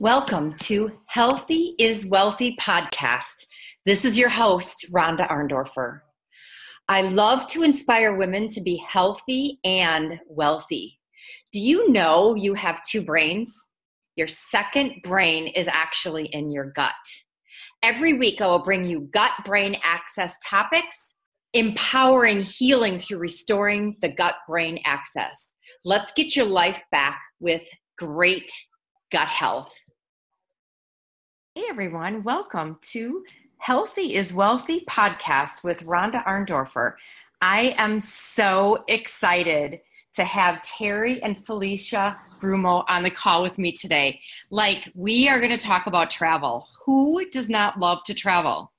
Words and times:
Welcome 0.00 0.54
to 0.58 0.92
Healthy 1.06 1.74
is 1.80 2.06
Wealthy 2.06 2.54
podcast. 2.60 3.34
This 3.84 4.04
is 4.04 4.16
your 4.16 4.28
host, 4.28 4.86
Rhonda 4.94 5.28
Arndorfer. 5.28 6.02
I 6.88 7.02
love 7.02 7.48
to 7.48 7.64
inspire 7.64 8.14
women 8.14 8.46
to 8.50 8.60
be 8.60 8.80
healthy 8.88 9.58
and 9.64 10.20
wealthy. 10.28 11.00
Do 11.50 11.58
you 11.58 11.90
know 11.90 12.36
you 12.36 12.54
have 12.54 12.80
two 12.88 13.02
brains? 13.02 13.52
Your 14.14 14.28
second 14.28 15.02
brain 15.02 15.48
is 15.48 15.66
actually 15.66 16.26
in 16.26 16.48
your 16.48 16.70
gut. 16.76 16.94
Every 17.82 18.12
week, 18.12 18.40
I 18.40 18.46
will 18.46 18.60
bring 18.60 18.84
you 18.86 19.08
gut 19.12 19.32
brain 19.44 19.76
axis 19.82 20.36
topics, 20.48 21.16
empowering 21.54 22.42
healing 22.42 22.98
through 22.98 23.18
restoring 23.18 23.96
the 24.00 24.10
gut 24.10 24.36
brain 24.46 24.78
axis. 24.84 25.48
Let's 25.84 26.12
get 26.12 26.36
your 26.36 26.46
life 26.46 26.80
back 26.92 27.20
with 27.40 27.62
great 27.98 28.48
gut 29.10 29.26
health. 29.26 29.72
Hey 31.58 31.64
everyone, 31.68 32.22
welcome 32.22 32.78
to 32.82 33.24
Healthy 33.56 34.14
is 34.14 34.32
Wealthy 34.32 34.84
podcast 34.88 35.64
with 35.64 35.82
Rhonda 35.82 36.24
Arndorfer. 36.24 36.92
I 37.42 37.74
am 37.78 38.00
so 38.00 38.84
excited 38.86 39.80
to 40.14 40.22
have 40.22 40.62
Terry 40.62 41.20
and 41.20 41.36
Felicia 41.36 42.16
Gremaux 42.40 42.84
on 42.88 43.02
the 43.02 43.10
call 43.10 43.42
with 43.42 43.58
me 43.58 43.72
today. 43.72 44.20
Like, 44.52 44.92
we 44.94 45.28
are 45.28 45.40
going 45.40 45.50
to 45.50 45.56
talk 45.56 45.88
about 45.88 46.10
travel. 46.10 46.68
Who 46.86 47.28
does 47.30 47.50
not 47.50 47.80
love 47.80 48.04
to 48.04 48.14
travel? 48.14 48.72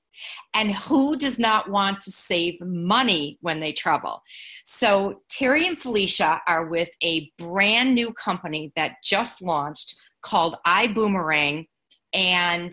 And 0.54 0.72
who 0.72 1.16
does 1.16 1.38
not 1.38 1.70
want 1.70 2.00
to 2.00 2.10
save 2.10 2.58
money 2.62 3.36
when 3.42 3.60
they 3.60 3.72
travel? 3.72 4.22
So, 4.64 5.20
Terry 5.28 5.66
and 5.66 5.78
Felicia 5.78 6.40
are 6.46 6.64
with 6.64 6.88
a 7.02 7.30
brand 7.36 7.94
new 7.94 8.10
company 8.14 8.72
that 8.74 9.02
just 9.04 9.42
launched 9.42 9.96
called 10.22 10.56
iBoomerang. 10.66 11.66
And 12.12 12.72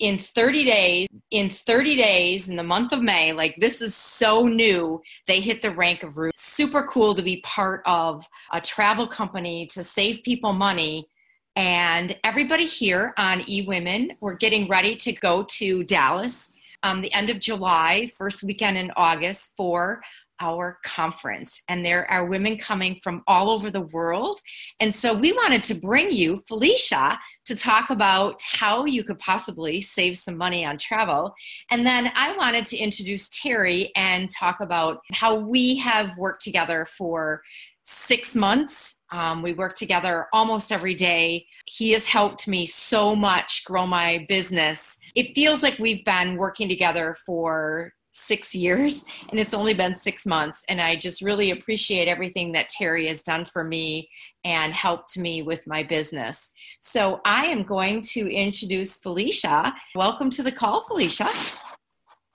in 0.00 0.18
30 0.18 0.64
days 0.64 1.08
in 1.30 1.48
30 1.48 1.96
days 1.96 2.48
in 2.48 2.56
the 2.56 2.62
month 2.64 2.92
of 2.92 3.00
may 3.00 3.32
like 3.32 3.54
this 3.60 3.80
is 3.80 3.94
so 3.94 4.46
new 4.46 5.00
they 5.28 5.40
hit 5.40 5.62
the 5.62 5.70
rank 5.70 6.02
of 6.02 6.18
super 6.34 6.82
cool 6.82 7.14
to 7.14 7.22
be 7.22 7.40
part 7.42 7.82
of 7.86 8.26
a 8.52 8.60
travel 8.60 9.06
company 9.06 9.66
to 9.66 9.84
save 9.84 10.22
people 10.24 10.52
money. 10.52 11.08
And 11.54 12.16
everybody 12.24 12.66
here 12.66 13.14
on 13.18 13.40
eWomen 13.42 14.16
we're 14.20 14.34
getting 14.34 14.68
ready 14.68 14.96
to 14.96 15.12
go 15.12 15.44
to 15.44 15.84
dallas 15.84 16.52
um, 16.82 17.00
the 17.00 17.12
end 17.12 17.30
of 17.30 17.38
july 17.38 18.08
first 18.16 18.42
weekend 18.42 18.76
in 18.76 18.90
august 18.96 19.54
for 19.56 20.00
our 20.40 20.78
conference. 20.84 21.62
And 21.68 21.84
there 21.84 22.10
are 22.10 22.26
women 22.26 22.56
coming 22.56 22.96
from 23.02 23.22
all 23.26 23.50
over 23.50 23.70
the 23.70 23.82
world. 23.82 24.40
And 24.80 24.94
so 24.94 25.14
we 25.14 25.32
wanted 25.32 25.62
to 25.64 25.74
bring 25.74 26.10
you 26.10 26.42
Felicia 26.46 27.18
to 27.46 27.54
talk 27.54 27.90
about 27.90 28.40
how 28.42 28.84
you 28.84 29.02
could 29.04 29.18
possibly 29.18 29.80
save 29.80 30.16
some 30.16 30.36
money 30.36 30.64
on 30.64 30.78
travel. 30.78 31.34
And 31.70 31.86
then 31.86 32.12
I 32.14 32.36
wanted 32.36 32.64
to 32.66 32.76
introduce 32.76 33.28
Terry 33.30 33.90
and 33.96 34.30
talk 34.30 34.60
about 34.60 35.00
how 35.12 35.36
we 35.36 35.76
have 35.78 36.16
worked 36.18 36.42
together 36.42 36.84
for 36.84 37.42
six 37.82 38.36
months. 38.36 38.98
Um, 39.10 39.40
we 39.40 39.54
work 39.54 39.74
together 39.74 40.26
almost 40.34 40.70
every 40.70 40.94
day. 40.94 41.46
He 41.64 41.92
has 41.92 42.04
helped 42.06 42.46
me 42.46 42.66
so 42.66 43.16
much 43.16 43.64
grow 43.64 43.86
my 43.86 44.26
business. 44.28 44.98
It 45.14 45.34
feels 45.34 45.62
like 45.62 45.78
we've 45.78 46.04
been 46.04 46.36
working 46.36 46.68
together 46.68 47.16
for 47.24 47.94
six 48.18 48.54
years 48.54 49.04
and 49.30 49.38
it's 49.38 49.54
only 49.54 49.74
been 49.74 49.94
six 49.94 50.26
months 50.26 50.64
and 50.68 50.80
i 50.80 50.96
just 50.96 51.22
really 51.22 51.50
appreciate 51.52 52.08
everything 52.08 52.52
that 52.52 52.68
terry 52.68 53.06
has 53.08 53.22
done 53.22 53.44
for 53.44 53.64
me 53.64 54.08
and 54.44 54.72
helped 54.72 55.18
me 55.18 55.42
with 55.42 55.66
my 55.66 55.82
business. 55.82 56.50
So 56.80 57.20
i 57.24 57.46
am 57.46 57.62
going 57.62 58.00
to 58.12 58.30
introduce 58.30 58.98
felicia. 58.98 59.74
Welcome 59.94 60.30
to 60.30 60.42
the 60.42 60.52
call 60.52 60.82
felicia. 60.82 61.28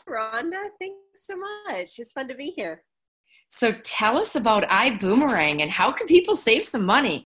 Rhonda 0.08 0.70
thanks 0.80 0.98
so 1.16 1.36
much. 1.38 2.00
It's 2.00 2.12
fun 2.12 2.28
to 2.28 2.36
be 2.36 2.54
here. 2.56 2.84
So 3.50 3.72
tell 3.84 4.18
us 4.18 4.36
about 4.36 4.64
iBoomerang 4.70 5.62
and 5.62 5.72
how 5.72 5.92
can 5.92 6.08
people 6.08 6.36
save 6.36 6.64
some 6.64 6.86
money? 6.86 7.24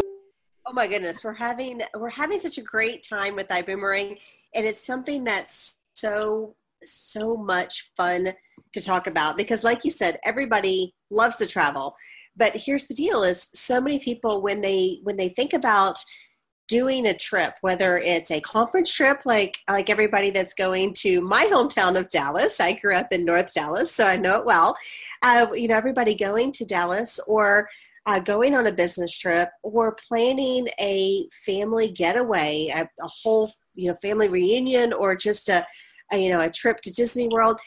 Oh 0.66 0.74
my 0.74 0.88
goodness 0.88 1.24
we're 1.24 1.34
having 1.34 1.82
we're 1.96 2.10
having 2.10 2.40
such 2.40 2.58
a 2.58 2.62
great 2.62 3.06
time 3.08 3.36
with 3.36 3.48
iBoomerang 3.48 4.18
and 4.54 4.66
it's 4.66 4.86
something 4.86 5.24
that's 5.24 5.78
so 5.94 6.56
so 6.84 7.36
much 7.36 7.92
fun 7.98 8.34
to 8.74 8.82
talk 8.82 9.08
about 9.08 9.38
because 9.38 9.64
like 9.64 9.84
you 9.84 9.92
said 9.92 10.20
everybody 10.24 10.94
loves 11.10 11.38
to 11.38 11.48
travel. 11.48 11.96
But 12.36 12.56
here's 12.56 12.86
the 12.86 12.94
deal 12.94 13.24
is 13.24 13.50
so 13.56 13.82
many 13.82 14.00
people 14.00 14.42
when 14.42 14.62
they 14.62 15.00
when 15.04 15.18
they 15.18 15.30
think 15.30 15.54
about 15.54 15.98
doing 16.68 17.08
a 17.08 17.14
trip 17.14 17.54
whether 17.62 17.98
it's 17.98 18.30
a 18.30 18.42
conference 18.42 18.94
trip 18.94 19.26
like 19.26 19.58
like 19.70 19.90
everybody 19.90 20.30
that's 20.30 20.54
going 20.54 20.94
to 20.94 21.22
my 21.22 21.46
hometown 21.46 21.98
of 21.98 22.10
dallas 22.10 22.60
i 22.60 22.74
grew 22.74 22.94
up 22.94 23.08
in 23.12 23.24
north 23.24 23.54
dallas 23.54 23.92
so 23.92 24.06
i 24.06 24.18
know 24.18 24.40
it 24.40 24.46
well 24.46 24.76
uh, 25.24 25.48
you 25.54 25.68
know 25.68 25.78
everybody 25.78 26.14
going 26.14 26.52
to 26.52 26.66
dallas 26.66 27.20
or 27.28 27.70
uh, 28.06 28.20
going 28.20 28.54
on 28.56 28.68
a 28.68 28.72
business 28.72 29.18
trip 29.18 29.50
or 29.64 29.96
planning 30.08 30.68
a 30.80 31.28
family 31.46 31.90
getaway 31.90 32.70
a, 32.76 32.82
a 32.82 33.08
whole 33.08 33.52
you 33.74 33.90
know 33.90 33.98
family 34.02 34.28
reunion 34.28 34.92
or 34.92 35.16
just 35.16 35.50
a 35.50 35.66
a, 36.12 36.18
you 36.18 36.30
know 36.30 36.42
a 36.42 36.50
trip 36.50 36.82
to 36.82 36.92
disney 36.94 37.28
world 37.28 37.60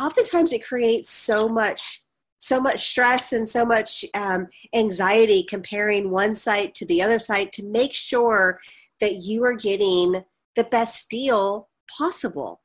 oftentimes 0.00 0.52
it 0.52 0.64
creates 0.64 1.10
so 1.10 1.48
much 1.48 2.00
so 2.40 2.58
much 2.58 2.80
stress 2.80 3.32
and 3.32 3.48
so 3.48 3.64
much 3.64 4.04
um, 4.14 4.48
anxiety 4.74 5.42
comparing 5.42 6.10
one 6.10 6.34
site 6.34 6.74
to 6.74 6.86
the 6.86 7.02
other 7.02 7.18
site 7.18 7.52
to 7.52 7.66
make 7.66 7.92
sure 7.92 8.58
that 9.00 9.16
you 9.16 9.44
are 9.44 9.54
getting 9.54 10.24
the 10.56 10.64
best 10.64 11.08
deal 11.10 11.68
possible. 11.96 12.60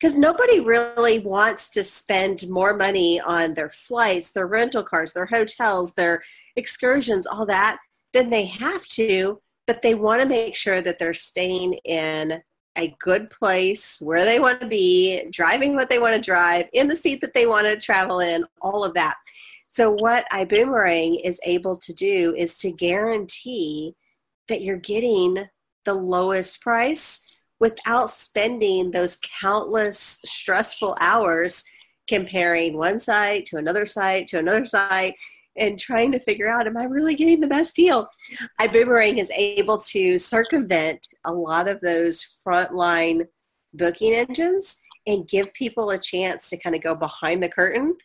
Because 0.00 0.16
nobody 0.16 0.60
really 0.60 1.18
wants 1.18 1.70
to 1.70 1.82
spend 1.82 2.44
more 2.48 2.74
money 2.74 3.20
on 3.20 3.54
their 3.54 3.70
flights 3.70 4.30
their 4.30 4.46
rental 4.46 4.84
cars 4.84 5.12
their 5.12 5.26
hotels 5.26 5.94
their 5.94 6.22
excursions 6.54 7.26
all 7.26 7.44
that 7.46 7.78
than 8.12 8.30
they 8.30 8.44
have 8.44 8.86
to 8.86 9.40
but 9.66 9.82
they 9.82 9.96
want 9.96 10.22
to 10.22 10.28
make 10.28 10.54
sure 10.54 10.80
that 10.80 11.00
they're 11.00 11.12
staying 11.12 11.74
in 11.84 12.40
a 12.78 12.94
good 13.00 13.30
place 13.30 14.00
where 14.00 14.24
they 14.24 14.38
want 14.38 14.60
to 14.60 14.66
be, 14.66 15.24
driving 15.30 15.74
what 15.74 15.90
they 15.90 15.98
want 15.98 16.14
to 16.14 16.20
drive, 16.20 16.68
in 16.72 16.88
the 16.88 16.96
seat 16.96 17.20
that 17.20 17.34
they 17.34 17.46
want 17.46 17.66
to 17.66 17.78
travel 17.78 18.20
in, 18.20 18.44
all 18.60 18.84
of 18.84 18.94
that. 18.94 19.16
So, 19.66 19.90
what 19.90 20.24
iBoomerang 20.32 21.20
is 21.24 21.40
able 21.44 21.76
to 21.76 21.92
do 21.92 22.34
is 22.36 22.58
to 22.58 22.70
guarantee 22.70 23.94
that 24.48 24.62
you're 24.62 24.76
getting 24.76 25.48
the 25.84 25.94
lowest 25.94 26.60
price 26.60 27.26
without 27.60 28.08
spending 28.08 28.90
those 28.90 29.18
countless 29.40 30.20
stressful 30.24 30.96
hours 31.00 31.64
comparing 32.08 32.76
one 32.76 32.98
site 32.98 33.46
to 33.46 33.56
another 33.56 33.84
site 33.84 34.26
to 34.28 34.38
another 34.38 34.64
site 34.64 35.14
and 35.58 35.78
trying 35.78 36.12
to 36.12 36.20
figure 36.20 36.48
out, 36.48 36.66
am 36.66 36.76
I 36.76 36.84
really 36.84 37.14
getting 37.14 37.40
the 37.40 37.46
best 37.46 37.76
deal? 37.76 38.08
iBoomerang 38.60 39.18
is 39.18 39.30
able 39.32 39.78
to 39.78 40.18
circumvent 40.18 41.06
a 41.24 41.32
lot 41.32 41.68
of 41.68 41.80
those 41.80 42.42
frontline 42.46 43.26
booking 43.74 44.14
engines 44.14 44.80
and 45.06 45.28
give 45.28 45.52
people 45.54 45.90
a 45.90 45.98
chance 45.98 46.50
to 46.50 46.58
kind 46.58 46.76
of 46.76 46.82
go 46.82 46.94
behind 46.94 47.42
the 47.42 47.48
curtain 47.48 47.96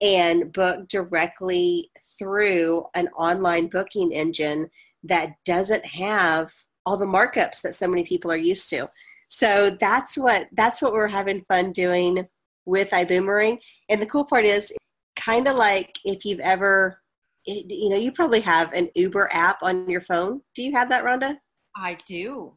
and 0.00 0.52
book 0.52 0.88
directly 0.88 1.90
through 2.18 2.84
an 2.94 3.08
online 3.16 3.68
booking 3.68 4.12
engine 4.12 4.68
that 5.04 5.32
doesn't 5.44 5.84
have 5.84 6.52
all 6.84 6.96
the 6.96 7.04
markups 7.04 7.62
that 7.62 7.74
so 7.74 7.86
many 7.86 8.02
people 8.02 8.30
are 8.30 8.36
used 8.36 8.68
to. 8.70 8.88
So 9.28 9.70
that's 9.80 10.16
what 10.16 10.48
that's 10.52 10.82
what 10.82 10.92
we're 10.92 11.08
having 11.08 11.42
fun 11.42 11.72
doing 11.72 12.26
with 12.66 12.90
iBoomerang. 12.90 13.58
And 13.88 14.02
the 14.02 14.06
cool 14.06 14.24
part 14.24 14.44
is 14.44 14.72
kind 15.16 15.48
of 15.48 15.56
like 15.56 15.98
if 16.04 16.24
you've 16.24 16.40
ever 16.40 17.01
you 17.46 17.88
know, 17.88 17.96
you 17.96 18.12
probably 18.12 18.40
have 18.40 18.72
an 18.72 18.88
Uber 18.94 19.28
app 19.32 19.62
on 19.62 19.88
your 19.88 20.00
phone. 20.00 20.42
Do 20.54 20.62
you 20.62 20.72
have 20.72 20.88
that, 20.90 21.04
Rhonda? 21.04 21.38
I 21.76 21.98
do. 22.06 22.52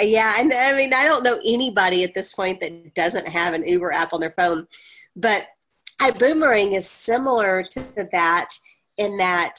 Uh, 0.00 0.04
yeah, 0.04 0.34
and 0.38 0.52
I 0.52 0.74
mean, 0.76 0.92
I 0.92 1.04
don't 1.04 1.22
know 1.22 1.38
anybody 1.44 2.04
at 2.04 2.14
this 2.14 2.32
point 2.32 2.60
that 2.60 2.94
doesn't 2.94 3.28
have 3.28 3.54
an 3.54 3.66
Uber 3.66 3.92
app 3.92 4.12
on 4.12 4.20
their 4.20 4.34
phone, 4.36 4.66
but 5.14 5.48
iBoomerang 6.00 6.74
is 6.74 6.88
similar 6.88 7.62
to 7.70 8.08
that 8.12 8.50
in 8.96 9.16
that 9.18 9.56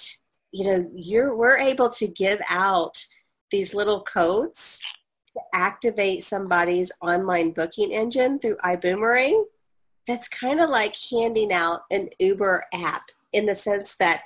you 0.51 0.65
know 0.65 0.89
you're 0.93 1.35
we're 1.35 1.57
able 1.57 1.89
to 1.89 2.07
give 2.07 2.39
out 2.49 3.05
these 3.51 3.73
little 3.73 4.01
codes 4.01 4.81
to 5.33 5.39
activate 5.53 6.23
somebody's 6.23 6.91
online 7.01 7.51
booking 7.51 7.91
engine 7.91 8.39
through 8.39 8.57
iBoomerang. 8.57 9.43
That's 10.07 10.27
kind 10.27 10.59
of 10.59 10.69
like 10.69 10.95
handing 11.11 11.51
out 11.51 11.81
an 11.91 12.09
Uber 12.19 12.65
app 12.73 13.03
in 13.33 13.45
the 13.45 13.55
sense 13.55 13.95
that 13.97 14.23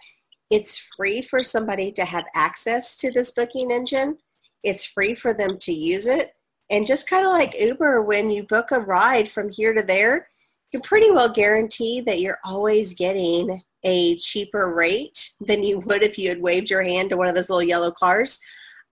it's 0.50 0.78
free 0.78 1.22
for 1.22 1.44
somebody 1.44 1.92
to 1.94 2.06
have 2.06 2.26
access 2.36 2.98
to 2.98 3.12
this 3.12 3.32
booking 3.32 3.72
engine. 3.72 4.18
It's 4.64 4.86
free 4.86 5.16
for 5.16 5.34
them 5.34 5.58
to 5.60 5.72
use 5.72 6.08
it. 6.08 6.34
And 6.70 6.86
just 6.86 7.10
kind 7.10 7.26
of 7.26 7.32
like 7.32 7.60
Uber, 7.60 8.02
when 8.04 8.30
you 8.30 8.44
book 8.44 8.72
a 8.72 8.80
ride 8.80 9.30
from 9.30 9.50
here 9.50 9.74
to 9.74 9.82
there, 9.82 10.28
you 10.72 10.80
can 10.80 10.88
pretty 10.88 11.12
well 11.12 11.30
guarantee 11.30 12.02
that 12.02 12.20
you're 12.20 12.40
always 12.44 12.94
getting 12.94 13.64
a 13.84 14.16
cheaper 14.18 14.74
rate 14.74 15.32
than 15.42 15.64
you 15.64 15.80
would 15.80 16.04
if 16.04 16.18
you 16.18 16.30
had 16.30 16.42
waved 16.42 16.70
your 16.70 16.84
hand 16.84 17.10
to 17.10 17.18
one 17.18 17.28
of 17.28 17.36
those 17.36 17.50
little 17.50 17.64
yellow 17.64 17.92
cars. 17.92 18.40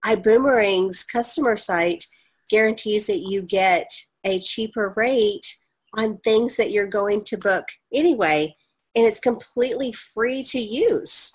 iBoomerang's 0.04 1.04
customer 1.04 1.56
site 1.56 2.04
guarantees 2.48 3.06
that 3.06 3.18
you 3.18 3.42
get 3.42 3.90
a 4.24 4.40
cheaper 4.40 4.92
rate 4.96 5.56
on 5.94 6.18
things 6.18 6.56
that 6.56 6.70
you're 6.70 6.86
going 6.86 7.22
to 7.24 7.36
book 7.36 7.66
anyway. 7.92 8.54
And 8.94 9.06
it's 9.06 9.20
completely 9.20 9.92
free 9.92 10.42
to 10.44 10.58
use, 10.58 11.30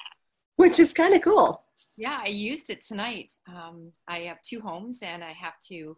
which 0.63 0.79
is 0.79 0.93
kind 0.93 1.13
of 1.13 1.21
cool. 1.21 1.61
Yeah, 1.97 2.21
I 2.23 2.27
used 2.27 2.69
it 2.69 2.81
tonight. 2.81 3.33
Um, 3.49 3.91
I 4.07 4.19
have 4.19 4.41
two 4.41 4.61
homes 4.61 4.99
and 5.03 5.21
I 5.21 5.33
have 5.33 5.55
to, 5.67 5.97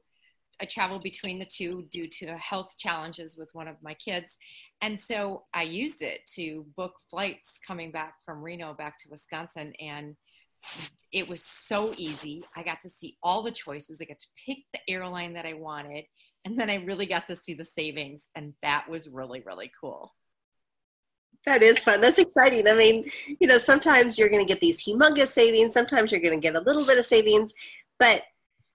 I 0.60 0.66
travel 0.66 0.98
between 0.98 1.38
the 1.38 1.46
two 1.46 1.86
due 1.92 2.08
to 2.20 2.36
health 2.38 2.76
challenges 2.80 3.38
with 3.38 3.50
one 3.54 3.68
of 3.68 3.76
my 3.84 3.94
kids. 3.94 4.40
And 4.82 5.00
so 5.00 5.44
I 5.54 5.64
used 5.64 6.02
it 6.02 6.22
to 6.34 6.66
book 6.76 6.94
flights 7.12 7.60
coming 7.66 7.92
back 7.92 8.16
from 8.26 8.42
Reno 8.42 8.74
back 8.74 8.98
to 9.00 9.10
Wisconsin. 9.12 9.72
And 9.80 10.16
it 11.12 11.30
was 11.30 11.46
so 11.46 11.94
easy. 11.96 12.44
I 12.56 12.64
got 12.64 12.82
to 12.82 12.90
see 12.90 13.18
all 13.22 13.44
the 13.44 13.52
choices. 13.52 14.02
I 14.02 14.06
got 14.06 14.18
to 14.18 14.28
pick 14.48 14.64
the 14.74 14.80
airline 14.90 15.34
that 15.34 15.46
I 15.46 15.54
wanted. 15.54 16.06
And 16.44 16.60
then 16.60 16.72
I 16.72 16.76
really 16.76 17.06
got 17.06 17.28
to 17.28 17.36
see 17.36 17.54
the 17.54 17.66
savings. 17.66 18.30
And 18.36 18.54
that 18.64 18.90
was 18.90 19.10
really, 19.10 19.44
really 19.46 19.72
cool. 19.80 20.16
That 21.46 21.62
is 21.62 21.80
fun. 21.80 22.02
That's 22.02 22.20
exciting. 22.20 22.68
I 22.68 22.76
mean, 22.76 23.10
you 23.40 23.48
know, 23.48 23.60
sometimes 23.60 24.18
you're 24.18 24.30
going 24.30 24.46
to 24.46 24.52
get 24.52 24.62
these 24.62 24.84
humongous 24.84 25.28
savings. 25.28 25.74
Sometimes 25.74 26.12
you're 26.12 26.22
going 26.22 26.34
to 26.34 26.42
get 26.42 26.56
a 26.56 26.62
little 26.62 26.86
bit 26.86 26.98
of 26.98 27.06
savings. 27.06 27.54
But 28.00 28.24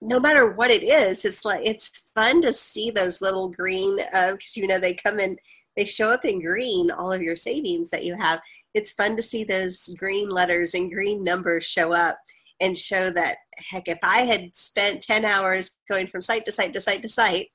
no 0.01 0.19
matter 0.19 0.51
what 0.51 0.71
it 0.71 0.83
is, 0.83 1.25
it's 1.25 1.43
like 1.45 1.61
it's 1.65 2.07
fun 2.15 2.41
to 2.41 2.53
see 2.53 2.89
those 2.89 3.21
little 3.21 3.49
green 3.49 3.97
because 3.97 4.33
uh, 4.33 4.55
you 4.55 4.67
know 4.67 4.79
they 4.79 4.93
come 4.93 5.19
in 5.19 5.37
they 5.77 5.85
show 5.85 6.09
up 6.09 6.25
in 6.25 6.41
green 6.41 6.91
all 6.91 7.11
of 7.11 7.21
your 7.21 7.35
savings 7.35 7.89
that 7.89 8.03
you 8.03 8.15
have 8.15 8.41
it's 8.73 8.91
fun 8.91 9.15
to 9.15 9.21
see 9.21 9.43
those 9.43 9.95
green 9.97 10.29
letters 10.29 10.73
and 10.73 10.91
green 10.91 11.23
numbers 11.23 11.63
show 11.65 11.93
up 11.93 12.17
and 12.59 12.77
show 12.77 13.09
that 13.09 13.37
heck 13.69 13.87
if 13.87 13.99
i 14.03 14.19
had 14.19 14.55
spent 14.55 15.01
10 15.01 15.25
hours 15.25 15.75
going 15.87 16.07
from 16.07 16.21
site 16.21 16.45
to 16.45 16.51
site 16.51 16.73
to 16.73 16.81
site 16.81 17.01
to 17.01 17.09
site 17.09 17.47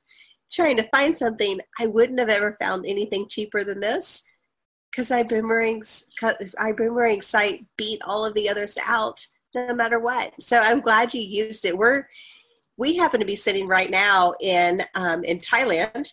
trying 0.50 0.76
to 0.76 0.88
find 0.88 1.16
something 1.16 1.60
i 1.78 1.86
wouldn't 1.86 2.18
have 2.18 2.28
ever 2.28 2.56
found 2.60 2.86
anything 2.86 3.26
cheaper 3.28 3.64
than 3.64 3.80
this 3.80 4.26
because 4.96 5.10
iBoomerang's 5.10 6.10
iBoomerang 6.22 7.22
site 7.22 7.66
beat 7.76 8.00
all 8.06 8.24
of 8.24 8.32
the 8.34 8.48
others 8.48 8.78
out 8.86 9.26
no 9.54 9.74
matter 9.74 9.98
what 9.98 10.32
so 10.40 10.58
i'm 10.58 10.80
glad 10.80 11.12
you 11.12 11.20
used 11.20 11.64
it 11.64 11.76
we're 11.76 12.08
we 12.78 12.96
happen 12.96 13.20
to 13.20 13.26
be 13.26 13.36
sitting 13.36 13.68
right 13.68 13.90
now 13.90 14.32
in 14.40 14.82
um, 14.94 15.22
in 15.24 15.38
thailand 15.38 16.12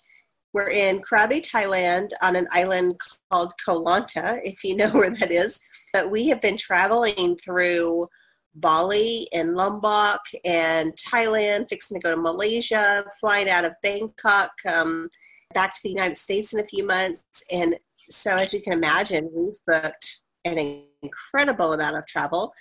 we're 0.53 0.69
in 0.69 1.01
Krabi, 1.01 1.41
Thailand, 1.41 2.09
on 2.21 2.35
an 2.35 2.47
island 2.51 2.99
called 3.31 3.53
Koh 3.65 3.83
Lanta, 3.83 4.39
if 4.43 4.63
you 4.63 4.75
know 4.75 4.89
where 4.91 5.09
that 5.09 5.31
is. 5.31 5.59
But 5.93 6.11
we 6.11 6.27
have 6.27 6.41
been 6.41 6.57
traveling 6.57 7.37
through 7.43 8.07
Bali 8.53 9.27
and 9.33 9.55
Lombok 9.55 10.21
and 10.45 10.93
Thailand, 10.95 11.69
fixing 11.69 11.99
to 11.99 12.03
go 12.03 12.13
to 12.13 12.21
Malaysia, 12.21 13.03
flying 13.19 13.49
out 13.49 13.65
of 13.65 13.73
Bangkok, 13.81 14.51
um, 14.71 15.09
back 15.55 15.73
to 15.73 15.79
the 15.83 15.89
United 15.89 16.17
States 16.17 16.53
in 16.53 16.59
a 16.59 16.65
few 16.65 16.85
months. 16.85 17.43
And 17.51 17.75
so, 18.09 18.37
as 18.37 18.53
you 18.53 18.61
can 18.61 18.73
imagine, 18.73 19.29
we've 19.33 19.59
booked 19.67 20.23
an 20.45 20.83
incredible 21.01 21.73
amount 21.73 21.97
of 21.97 22.05
travel 22.05 22.53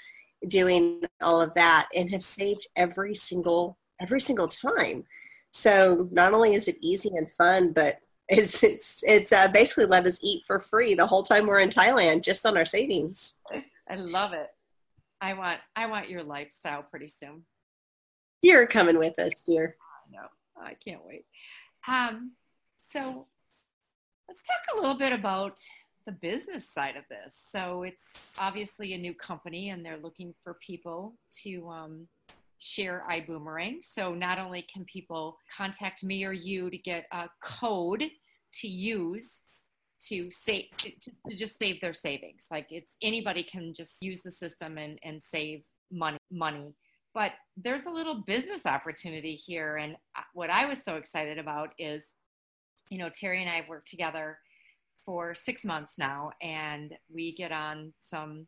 doing 0.48 1.02
all 1.20 1.40
of 1.40 1.54
that 1.54 1.88
and 1.96 2.10
have 2.10 2.22
saved 2.22 2.66
every 2.76 3.14
single 3.14 3.78
every 4.00 4.20
single 4.20 4.48
time 4.48 5.04
so 5.52 6.08
not 6.10 6.32
only 6.32 6.54
is 6.54 6.66
it 6.66 6.76
easy 6.80 7.10
and 7.14 7.30
fun, 7.30 7.72
but 7.72 8.00
it's 8.28 8.62
it's 8.62 9.02
it's 9.06 9.32
uh, 9.32 9.48
basically 9.52 9.86
let 9.86 10.06
us 10.06 10.18
eat 10.22 10.42
for 10.46 10.58
free 10.58 10.94
the 10.94 11.06
whole 11.06 11.22
time 11.22 11.46
we're 11.46 11.60
in 11.60 11.68
Thailand, 11.68 12.24
just 12.24 12.46
on 12.46 12.56
our 12.56 12.64
savings. 12.64 13.40
I 13.88 13.96
love 13.96 14.32
it. 14.32 14.48
I 15.20 15.34
want 15.34 15.60
I 15.76 15.86
want 15.86 16.08
your 16.08 16.24
lifestyle 16.24 16.82
pretty 16.82 17.08
soon. 17.08 17.44
You're 18.40 18.66
coming 18.66 18.98
with 18.98 19.18
us, 19.18 19.44
dear. 19.44 19.76
I 19.80 20.16
know. 20.16 20.26
I 20.56 20.74
can't 20.74 21.04
wait. 21.04 21.24
Um, 21.86 22.32
so 22.80 23.26
let's 24.28 24.42
talk 24.42 24.76
a 24.76 24.80
little 24.80 24.98
bit 24.98 25.12
about 25.12 25.58
the 26.06 26.12
business 26.12 26.72
side 26.72 26.96
of 26.96 27.04
this. 27.08 27.36
So 27.50 27.82
it's 27.82 28.34
obviously 28.38 28.94
a 28.94 28.98
new 28.98 29.14
company, 29.14 29.70
and 29.70 29.84
they're 29.84 29.98
looking 30.02 30.34
for 30.42 30.58
people 30.66 31.14
to 31.42 31.68
um, 31.68 32.08
share 32.58 33.04
iBoomerang. 33.10 33.76
So 33.82 34.14
not 34.14 34.38
only 34.38 34.66
can 34.72 34.84
people 34.84 35.36
contact 35.54 36.04
me 36.04 36.24
or 36.24 36.32
you 36.32 36.70
to 36.70 36.78
get 36.78 37.06
a 37.12 37.28
code 37.42 38.04
to 38.54 38.68
use 38.68 39.42
to 40.08 40.28
save 40.32 40.64
to, 40.78 40.90
to 41.28 41.36
just 41.36 41.58
save 41.58 41.80
their 41.80 41.92
savings. 41.92 42.48
Like 42.50 42.66
it's 42.70 42.96
anybody 43.02 43.42
can 43.44 43.72
just 43.72 44.02
use 44.02 44.22
the 44.22 44.30
system 44.30 44.78
and, 44.78 44.98
and 45.04 45.22
save 45.22 45.62
money 45.92 46.18
money. 46.30 46.74
But 47.14 47.32
there's 47.56 47.86
a 47.86 47.90
little 47.90 48.22
business 48.26 48.64
opportunity 48.64 49.34
here. 49.34 49.76
And 49.76 49.96
what 50.32 50.50
I 50.50 50.66
was 50.66 50.82
so 50.82 50.96
excited 50.96 51.38
about 51.38 51.70
is, 51.78 52.14
you 52.90 52.98
know, 52.98 53.08
Terry 53.08 53.42
and 53.42 53.50
I 53.50 53.56
have 53.56 53.68
worked 53.68 53.88
together 53.88 54.38
for 55.04 55.34
six 55.34 55.64
months 55.64 55.98
now, 55.98 56.30
and 56.40 56.94
we 57.12 57.34
get 57.34 57.52
on 57.52 57.92
some 58.00 58.46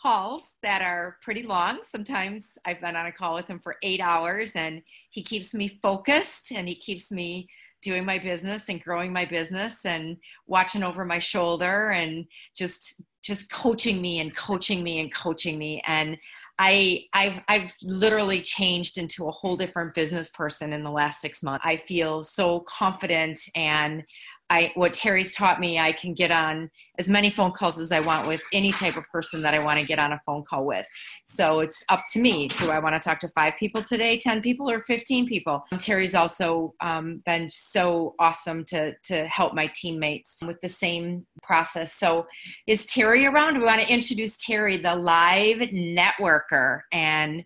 calls 0.00 0.54
that 0.62 0.82
are 0.82 1.16
pretty 1.22 1.42
long. 1.42 1.78
Sometimes 1.82 2.58
I've 2.64 2.80
been 2.80 2.96
on 2.96 3.06
a 3.06 3.12
call 3.12 3.34
with 3.34 3.46
him 3.46 3.60
for 3.60 3.76
eight 3.82 4.00
hours 4.00 4.52
and 4.54 4.82
he 5.10 5.22
keeps 5.22 5.54
me 5.54 5.78
focused 5.82 6.52
and 6.52 6.68
he 6.68 6.74
keeps 6.74 7.10
me 7.10 7.48
doing 7.82 8.04
my 8.04 8.18
business 8.18 8.68
and 8.68 8.82
growing 8.82 9.12
my 9.12 9.24
business 9.24 9.84
and 9.84 10.16
watching 10.46 10.82
over 10.82 11.04
my 11.04 11.18
shoulder 11.18 11.90
and 11.90 12.26
just 12.54 13.00
just 13.22 13.50
coaching 13.50 14.00
me 14.00 14.20
and 14.20 14.36
coaching 14.36 14.82
me 14.82 15.00
and 15.00 15.12
coaching 15.12 15.58
me 15.58 15.82
and 15.86 16.16
I 16.58 17.04
I've 17.12 17.40
I've 17.48 17.74
literally 17.82 18.40
changed 18.40 18.98
into 18.98 19.26
a 19.28 19.30
whole 19.30 19.56
different 19.56 19.94
business 19.94 20.30
person 20.30 20.72
in 20.72 20.82
the 20.82 20.90
last 20.90 21.20
6 21.20 21.42
months. 21.42 21.64
I 21.66 21.76
feel 21.76 22.22
so 22.22 22.60
confident 22.60 23.38
and 23.54 24.02
I 24.48 24.72
what 24.74 24.92
Terry's 24.92 25.34
taught 25.34 25.58
me, 25.58 25.78
I 25.78 25.92
can 25.92 26.14
get 26.14 26.30
on 26.30 26.70
as 26.98 27.10
many 27.10 27.30
phone 27.30 27.52
calls 27.52 27.78
as 27.78 27.90
I 27.90 28.00
want 28.00 28.28
with 28.28 28.40
any 28.52 28.72
type 28.72 28.96
of 28.96 29.04
person 29.10 29.42
that 29.42 29.54
I 29.54 29.58
want 29.58 29.80
to 29.80 29.84
get 29.84 29.98
on 29.98 30.12
a 30.12 30.20
phone 30.24 30.44
call 30.44 30.64
with. 30.64 30.86
So 31.24 31.60
it's 31.60 31.82
up 31.88 32.00
to 32.12 32.20
me. 32.20 32.48
Do 32.48 32.70
I 32.70 32.78
want 32.78 32.94
to 32.94 33.00
talk 33.00 33.18
to 33.20 33.28
five 33.28 33.54
people 33.58 33.82
today, 33.82 34.18
ten 34.18 34.40
people, 34.40 34.70
or 34.70 34.78
fifteen 34.78 35.26
people? 35.26 35.64
Terry's 35.78 36.14
also 36.14 36.74
um, 36.80 37.22
been 37.26 37.48
so 37.48 38.14
awesome 38.18 38.64
to 38.66 38.94
to 39.04 39.26
help 39.26 39.54
my 39.54 39.66
teammates 39.74 40.42
with 40.46 40.60
the 40.60 40.68
same 40.68 41.26
process. 41.42 41.94
So 41.94 42.26
is 42.66 42.86
Terry 42.86 43.26
around? 43.26 43.58
We 43.58 43.64
want 43.64 43.80
to 43.80 43.92
introduce 43.92 44.36
Terry, 44.38 44.76
the 44.76 44.94
live 44.94 45.58
networker, 45.70 46.82
and 46.92 47.44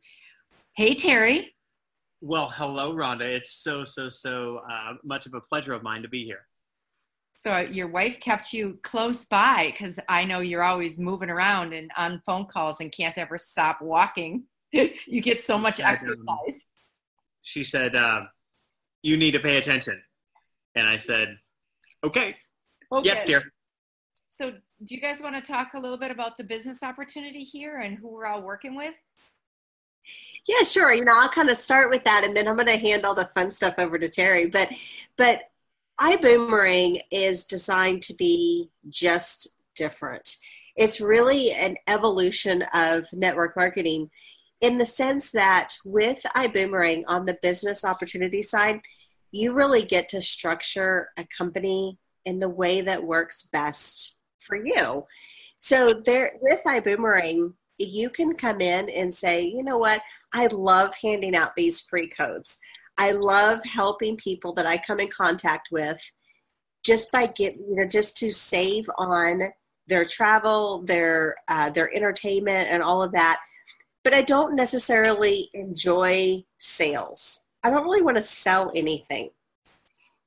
hey 0.75 0.94
Terry. 0.94 1.55
Well, 2.23 2.50
hello, 2.55 2.94
Rhonda. 2.94 3.23
It's 3.23 3.50
so, 3.50 3.87
so, 3.87 4.11
so 4.11 4.61
uh, 4.70 4.93
much 5.03 5.24
of 5.24 5.32
a 5.32 5.41
pleasure 5.41 5.72
of 5.72 5.82
mine 5.82 6.03
to 6.03 6.08
be 6.08 6.22
here. 6.22 6.46
So 7.34 7.56
your 7.58 7.89
wife 7.89 8.20
kept 8.20 8.53
you 8.53 8.79
close 8.82 9.25
by 9.25 9.72
because 9.72 9.99
I 10.08 10.25
know 10.25 10.41
you're 10.41 10.63
always 10.63 10.99
moving 10.99 11.31
around 11.31 11.72
and 11.72 11.91
on 11.96 12.20
phone 12.27 12.44
calls 12.46 12.81
and 12.81 12.93
can't 12.93 13.17
ever 13.17 13.39
stop 13.39 13.81
walking. 13.81 14.44
you 14.72 15.22
get 15.22 15.43
so 15.43 15.58
much 15.58 15.81
exercise. 15.81 16.67
She 17.43 17.65
said, 17.65 17.96
uh, 17.96 18.22
"You 19.03 19.17
need 19.17 19.32
to 19.32 19.41
pay 19.41 19.56
attention," 19.56 20.03
and 20.75 20.87
I 20.87 20.96
said, 20.96 21.39
"Okay, 22.05 22.37
okay. 22.93 23.08
yes, 23.08 23.25
dear." 23.25 23.43
So, 24.29 24.53
do 24.84 24.94
you 24.94 25.01
guys 25.01 25.20
want 25.20 25.34
to 25.34 25.41
talk 25.41 25.75
a 25.75 25.81
little 25.81 25.99
bit 25.99 26.10
about 26.10 26.37
the 26.37 26.44
business 26.44 26.82
opportunity 26.82 27.43
here 27.43 27.79
and 27.79 27.99
who 27.99 28.08
we're 28.08 28.27
all 28.27 28.43
working 28.43 28.77
with? 28.77 28.94
Yeah, 30.49 30.63
sure. 30.63 30.93
You 30.93 31.05
know, 31.05 31.13
I'll 31.15 31.29
kind 31.29 31.51
of 31.51 31.56
start 31.56 31.91
with 31.91 32.05
that, 32.05 32.25
and 32.25 32.37
then 32.37 32.49
I'm 32.49 32.55
going 32.55 32.67
to 32.67 32.77
hand 32.77 33.05
all 33.05 33.15
the 33.15 33.31
fun 33.34 33.51
stuff 33.51 33.75
over 33.79 33.99
to 33.99 34.08
Terry. 34.08 34.46
But, 34.46 34.72
but 35.17 35.49
iBoomerang 36.00 37.00
is 37.10 37.44
designed 37.44 38.02
to 38.02 38.14
be 38.14 38.70
just 38.88 39.56
different. 39.76 40.36
It's 40.76 41.00
really 41.00 41.52
an 41.52 41.76
evolution 41.86 42.64
of 42.74 43.04
network 43.12 43.54
marketing 43.56 44.10
in 44.60 44.78
the 44.78 44.86
sense 44.86 45.30
that 45.32 45.74
with 45.84 46.22
iBoomerang 46.36 47.04
on 47.06 47.26
the 47.26 47.38
business 47.42 47.84
opportunity 47.84 48.42
side, 48.42 48.80
you 49.30 49.52
really 49.52 49.82
get 49.82 50.08
to 50.10 50.22
structure 50.22 51.10
a 51.19 51.26
company 51.36 51.98
in 52.24 52.38
the 52.38 52.48
way 52.48 52.80
that 52.80 53.04
works 53.04 53.48
best 53.52 54.16
for 54.38 54.56
you. 54.56 55.06
So 55.60 55.92
there 55.92 56.32
with 56.40 56.60
iBoomerang, 56.66 57.54
you 57.78 58.10
can 58.10 58.34
come 58.34 58.60
in 58.60 58.88
and 58.90 59.14
say, 59.14 59.42
you 59.42 59.62
know 59.62 59.78
what, 59.78 60.02
I 60.32 60.46
love 60.46 60.94
handing 61.02 61.34
out 61.34 61.56
these 61.56 61.80
free 61.80 62.08
codes. 62.08 62.58
I 63.00 63.12
love 63.12 63.64
helping 63.64 64.19
people 64.19 64.52
that 64.52 64.66
I 64.66 64.76
come 64.76 65.00
in 65.00 65.08
contact 65.08 65.70
with 65.72 65.98
just 66.84 67.10
by 67.10 67.28
get 67.28 67.56
you 67.56 67.76
know 67.76 67.86
just 67.86 68.19
to 68.19 68.30
save 68.30 68.84
on 68.98 69.40
their 69.86 70.04
travel, 70.04 70.82
their 70.82 71.36
uh, 71.48 71.70
their 71.70 71.90
entertainment, 71.96 72.69
and 72.70 72.82
all 72.82 73.02
of 73.02 73.12
that. 73.12 73.40
But 74.04 74.12
I 74.12 74.20
don't 74.20 74.54
necessarily 74.54 75.48
enjoy 75.54 76.44
sales. 76.58 77.46
I 77.64 77.70
don't 77.70 77.84
really 77.84 78.02
want 78.02 78.19
to 78.19 78.22
sell 78.22 78.70
anything. 78.76 79.30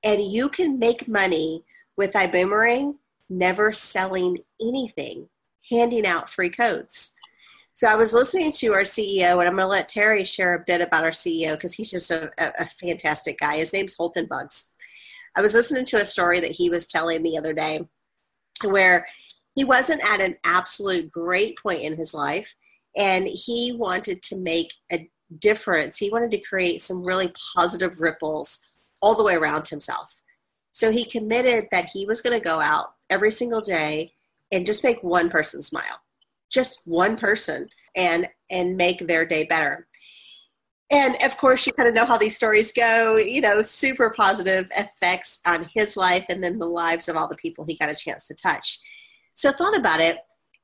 And 0.04 0.24
you 0.24 0.50
can 0.50 0.80
make 0.80 1.08
money 1.08 1.64
with 1.96 2.14
iBoomerang 2.14 2.96
never 3.30 3.72
selling 3.72 4.40
anything, 4.60 5.30
handing 5.70 6.08
out 6.08 6.28
free 6.28 6.50
codes. 6.50 7.13
So 7.76 7.88
I 7.88 7.96
was 7.96 8.14
listening 8.14 8.52
to 8.52 8.74
our 8.74 8.82
CEO, 8.82 9.32
and 9.32 9.42
I'm 9.42 9.56
going 9.56 9.58
to 9.58 9.68
let 9.68 9.90
Terry 9.90 10.24
share 10.24 10.54
a 10.54 10.64
bit 10.66 10.80
about 10.80 11.04
our 11.04 11.12
CEO 11.12 11.54
because 11.54 11.74
he's 11.74 11.90
just 11.90 12.12
a, 12.12 12.32
a, 12.38 12.52
a, 12.60 12.66
fantastic 12.66 13.40
guy. 13.40 13.58
His 13.58 13.74
name's 13.74 13.96
Holton 13.96 14.28
Buggs. 14.28 14.76
I 15.36 15.42
was 15.42 15.56
listening 15.56 15.86
to 15.86 15.98
a 15.98 16.06
story 16.06 16.40
that 16.40 16.52
he 16.52 16.70
was 16.70 16.86
telling 16.86 17.24
the 17.24 17.36
other 17.36 17.52
day 17.52 17.82
where 18.64 19.08
he 19.56 19.64
wasn't 19.64 20.04
at 20.08 20.22
an 20.22 20.38
absolute 20.44 21.10
great 21.10 21.58
point 21.58 21.82
in 21.82 21.98
his 21.98 22.14
life, 22.14 22.56
and 22.96 23.28
he 23.28 23.72
wanted 23.72 24.22
to 24.22 24.38
make 24.38 24.72
a 24.92 25.10
difference. 25.40 25.98
He 25.98 26.12
wanted 26.12 26.30
to 26.32 26.42
create 26.42 26.80
some 26.80 27.04
really 27.04 27.34
positive 27.56 28.00
ripples 28.00 28.60
all 29.02 29.16
the 29.16 29.24
way 29.24 29.34
around 29.34 29.68
himself. 29.68 30.22
So 30.74 30.92
he 30.92 31.06
committed 31.06 31.66
that 31.72 31.90
he 31.92 32.06
was 32.06 32.22
going 32.22 32.38
to 32.38 32.44
go 32.44 32.60
out 32.60 32.94
every 33.10 33.32
single 33.32 33.62
day 33.62 34.14
and 34.52 34.64
just 34.64 34.84
make 34.84 35.02
one 35.04 35.32
person 35.32 35.64
smile. 35.64 36.03
Just 36.54 36.82
one 36.86 37.18
person 37.18 37.70
and 37.96 38.28
and 38.52 38.78
make 38.78 39.08
their 39.08 39.26
day 39.26 39.46
better. 39.46 39.88
And 40.92 41.16
of 41.24 41.38
course, 41.38 41.66
you 41.66 41.74
kind 41.74 41.90
of 41.90 41.96
know 41.96 42.06
how 42.06 42.18
these 42.18 42.36
stories 42.36 42.72
go, 42.72 43.18
you 43.18 43.42
know, 43.42 43.64
super 43.64 44.12
positive 44.16 44.70
effects 44.78 45.42
on 45.48 45.68
his 45.74 45.98
life 45.98 46.26
and 46.30 46.44
then 46.44 46.60
the 46.60 46.68
lives 46.68 47.10
of 47.10 47.16
all 47.16 47.28
the 47.28 47.36
people 47.36 47.66
he 47.66 47.78
got 47.78 47.90
a 47.90 47.96
chance 47.96 48.28
to 48.28 48.36
touch. 48.36 48.80
So, 49.34 49.52
thought 49.52 49.78
about 49.78 50.02
it. 50.02 50.20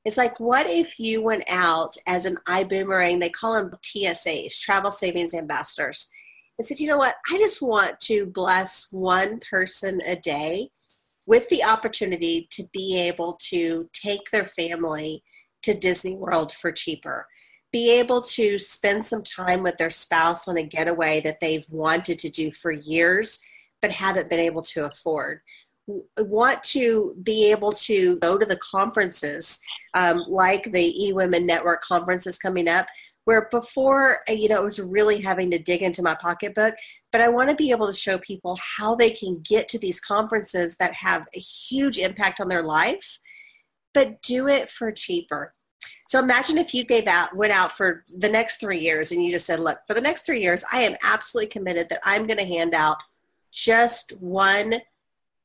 It's 0.05 0.17
like, 0.17 0.39
what 0.39 0.69
if 0.69 0.99
you 0.99 1.23
went 1.23 1.43
out 1.49 1.95
as 2.07 2.25
an 2.25 2.37
iBoomerang? 2.47 3.19
They 3.19 3.29
call 3.29 3.53
them 3.53 3.71
TSAs, 3.81 4.59
Travel 4.59 4.91
Savings 4.91 5.33
Ambassadors 5.33 6.11
and 6.59 6.67
said, 6.67 6.79
you 6.79 6.87
know 6.87 6.97
what, 6.97 7.15
I 7.31 7.37
just 7.37 7.61
want 7.61 7.99
to 8.01 8.25
bless 8.25 8.91
one 8.91 9.39
person 9.49 10.01
a 10.05 10.17
day 10.17 10.69
with 11.25 11.47
the 11.49 11.63
opportunity 11.63 12.47
to 12.51 12.63
be 12.73 12.99
able 12.99 13.39
to 13.49 13.89
take 13.93 14.29
their 14.31 14.45
family 14.45 15.23
to 15.63 15.73
Disney 15.73 16.15
World 16.15 16.51
for 16.51 16.71
cheaper, 16.71 17.27
be 17.71 17.91
able 17.99 18.21
to 18.21 18.57
spend 18.57 19.05
some 19.05 19.23
time 19.23 19.61
with 19.63 19.77
their 19.77 19.89
spouse 19.89 20.47
on 20.47 20.57
a 20.57 20.63
getaway 20.63 21.21
that 21.21 21.39
they've 21.39 21.65
wanted 21.69 22.19
to 22.19 22.29
do 22.29 22.51
for 22.51 22.71
years 22.71 23.43
but 23.81 23.91
haven't 23.91 24.29
been 24.29 24.39
able 24.39 24.61
to 24.61 24.85
afford. 24.85 25.39
Want 26.17 26.61
to 26.63 27.15
be 27.23 27.49
able 27.49 27.71
to 27.71 28.17
go 28.17 28.37
to 28.37 28.45
the 28.45 28.57
conferences 28.57 29.59
um, 29.95 30.25
like 30.27 30.63
the 30.63 30.93
eWomen 31.01 31.45
Network 31.45 31.81
conference 31.81 32.27
is 32.27 32.37
coming 32.37 32.67
up, 32.67 32.87
where 33.29 33.47
before 33.51 34.21
uh, 34.27 34.33
you 34.33 34.49
know 34.49 34.59
it 34.59 34.63
was 34.63 34.79
really 34.79 35.21
having 35.21 35.51
to 35.51 35.59
dig 35.59 35.83
into 35.83 36.01
my 36.01 36.15
pocketbook 36.15 36.73
but 37.11 37.21
i 37.21 37.29
want 37.29 37.47
to 37.47 37.55
be 37.55 37.69
able 37.69 37.85
to 37.85 37.93
show 37.93 38.17
people 38.17 38.57
how 38.77 38.95
they 38.95 39.11
can 39.11 39.39
get 39.47 39.67
to 39.67 39.77
these 39.77 39.99
conferences 39.99 40.77
that 40.77 40.91
have 40.95 41.27
a 41.35 41.39
huge 41.39 41.99
impact 41.99 42.41
on 42.41 42.47
their 42.47 42.63
life 42.63 43.19
but 43.93 44.21
do 44.21 44.47
it 44.47 44.69
for 44.69 44.91
cheaper. 44.91 45.53
So 46.07 46.19
imagine 46.19 46.57
if 46.57 46.73
you 46.73 46.83
gave 46.85 47.07
out 47.07 47.35
went 47.35 47.53
out 47.53 47.71
for 47.71 48.03
the 48.17 48.29
next 48.29 48.57
three 48.57 48.79
years 48.79 49.11
and 49.11 49.23
you 49.23 49.31
just 49.31 49.45
said 49.45 49.59
look 49.59 49.79
for 49.87 49.93
the 49.93 50.01
next 50.01 50.25
three 50.25 50.41
years 50.41 50.65
i 50.73 50.79
am 50.79 50.97
absolutely 51.03 51.47
committed 51.47 51.87
that 51.89 52.01
i'm 52.03 52.25
going 52.25 52.39
to 52.39 52.45
hand 52.45 52.73
out 52.73 52.97
just 53.51 54.11
one 54.19 54.81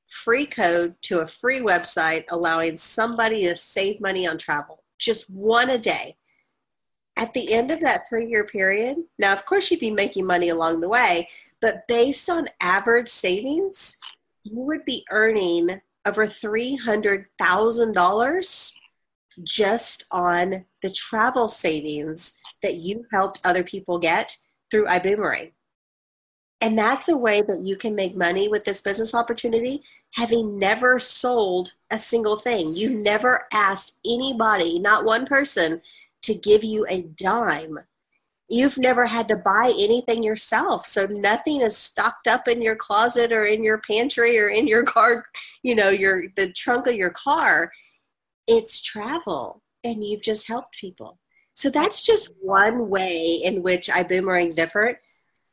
free 0.08 0.46
code 0.46 0.94
to 1.02 1.20
a 1.20 1.28
free 1.28 1.60
website 1.60 2.24
allowing 2.30 2.76
somebody 2.76 3.44
to 3.44 3.54
save 3.54 4.00
money 4.00 4.26
on 4.26 4.38
travel 4.38 4.84
just 4.98 5.34
one 5.34 5.70
a 5.70 5.78
day. 5.78 6.16
At 7.16 7.32
the 7.32 7.52
end 7.52 7.70
of 7.70 7.80
that 7.80 8.08
three 8.08 8.26
year 8.26 8.44
period, 8.44 8.98
now, 9.18 9.32
of 9.32 9.46
course, 9.46 9.70
you'd 9.70 9.80
be 9.80 9.90
making 9.90 10.26
money 10.26 10.48
along 10.48 10.80
the 10.80 10.88
way, 10.88 11.28
but 11.60 11.86
based 11.86 12.28
on 12.28 12.48
average 12.60 13.08
savings, 13.08 14.00
you 14.42 14.60
would 14.62 14.84
be 14.84 15.04
earning 15.10 15.80
over 16.06 16.26
$300,000 16.26 18.74
just 19.42 20.04
on 20.10 20.64
the 20.82 20.90
travel 20.90 21.48
savings 21.48 22.38
that 22.62 22.74
you 22.74 23.06
helped 23.10 23.40
other 23.44 23.64
people 23.64 23.98
get 23.98 24.36
through 24.70 24.86
iBoomerang. 24.86 25.52
And 26.60 26.78
that's 26.78 27.08
a 27.08 27.16
way 27.16 27.42
that 27.42 27.60
you 27.62 27.76
can 27.76 27.94
make 27.94 28.16
money 28.16 28.48
with 28.48 28.64
this 28.64 28.80
business 28.80 29.14
opportunity, 29.14 29.82
having 30.14 30.58
never 30.58 30.98
sold 30.98 31.74
a 31.90 31.98
single 31.98 32.36
thing. 32.36 32.74
You 32.74 33.02
never 33.02 33.46
asked 33.52 33.98
anybody, 34.06 34.78
not 34.78 35.04
one 35.04 35.26
person, 35.26 35.82
to 36.22 36.34
give 36.34 36.64
you 36.64 36.86
a 36.88 37.02
dime. 37.02 37.80
You've 38.48 38.78
never 38.78 39.06
had 39.06 39.28
to 39.28 39.36
buy 39.36 39.72
anything 39.78 40.22
yourself. 40.22 40.86
So 40.86 41.06
nothing 41.06 41.62
is 41.62 41.76
stocked 41.76 42.28
up 42.28 42.46
in 42.46 42.60
your 42.60 42.76
closet 42.76 43.32
or 43.32 43.44
in 43.44 43.64
your 43.64 43.78
pantry 43.78 44.38
or 44.38 44.48
in 44.48 44.66
your 44.66 44.82
car, 44.82 45.26
you 45.62 45.74
know, 45.74 45.88
your 45.88 46.24
the 46.36 46.52
trunk 46.52 46.86
of 46.86 46.94
your 46.94 47.10
car. 47.10 47.72
It's 48.46 48.82
travel 48.82 49.62
and 49.82 50.04
you've 50.04 50.22
just 50.22 50.46
helped 50.46 50.78
people. 50.78 51.18
So 51.54 51.70
that's 51.70 52.04
just 52.04 52.32
one 52.40 52.90
way 52.90 53.40
in 53.42 53.62
which 53.62 53.88
I 53.88 54.04
iBoomerang's 54.04 54.56
different. 54.56 54.98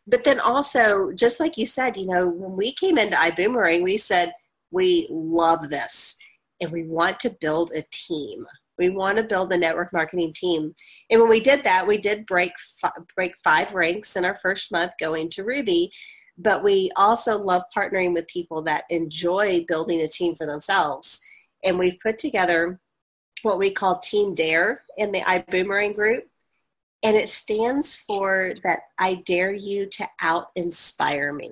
But 0.07 0.23
then 0.23 0.39
also, 0.39 1.11
just 1.13 1.39
like 1.39 1.57
you 1.57 1.65
said, 1.65 1.95
you 1.95 2.07
know, 2.07 2.27
when 2.27 2.57
we 2.57 2.73
came 2.73 2.97
into 2.97 3.15
iBoomerang, 3.15 3.83
we 3.83 3.97
said, 3.97 4.33
we 4.71 5.07
love 5.09 5.69
this 5.69 6.17
and 6.59 6.71
we 6.71 6.87
want 6.87 7.19
to 7.21 7.37
build 7.39 7.71
a 7.75 7.83
team. 7.91 8.45
We 8.81 8.89
want 8.89 9.17
to 9.19 9.23
build 9.23 9.53
a 9.53 9.57
network 9.57 9.93
marketing 9.93 10.33
team. 10.33 10.73
And 11.11 11.21
when 11.21 11.29
we 11.29 11.39
did 11.39 11.63
that, 11.65 11.87
we 11.87 11.99
did 11.99 12.25
break 12.25 12.51
break 13.15 13.35
five 13.43 13.75
ranks 13.75 14.15
in 14.15 14.25
our 14.25 14.33
first 14.33 14.71
month 14.71 14.93
going 14.99 15.29
to 15.29 15.43
Ruby. 15.43 15.91
But 16.35 16.63
we 16.63 16.89
also 16.95 17.37
love 17.37 17.61
partnering 17.77 18.13
with 18.13 18.25
people 18.27 18.63
that 18.63 18.85
enjoy 18.89 19.65
building 19.67 20.01
a 20.01 20.07
team 20.07 20.33
for 20.33 20.47
themselves. 20.47 21.21
And 21.63 21.77
we've 21.77 21.99
put 21.99 22.17
together 22.17 22.79
what 23.43 23.59
we 23.59 23.69
call 23.69 23.99
Team 23.99 24.33
Dare 24.33 24.81
in 24.97 25.11
the 25.11 25.21
iBoomerang 25.21 25.93
group. 25.93 26.23
And 27.03 27.15
it 27.15 27.29
stands 27.29 27.99
for 27.99 28.53
that 28.63 28.79
I 28.97 29.21
dare 29.25 29.51
you 29.51 29.85
to 29.85 30.07
out 30.21 30.47
inspire 30.55 31.31
me. 31.33 31.51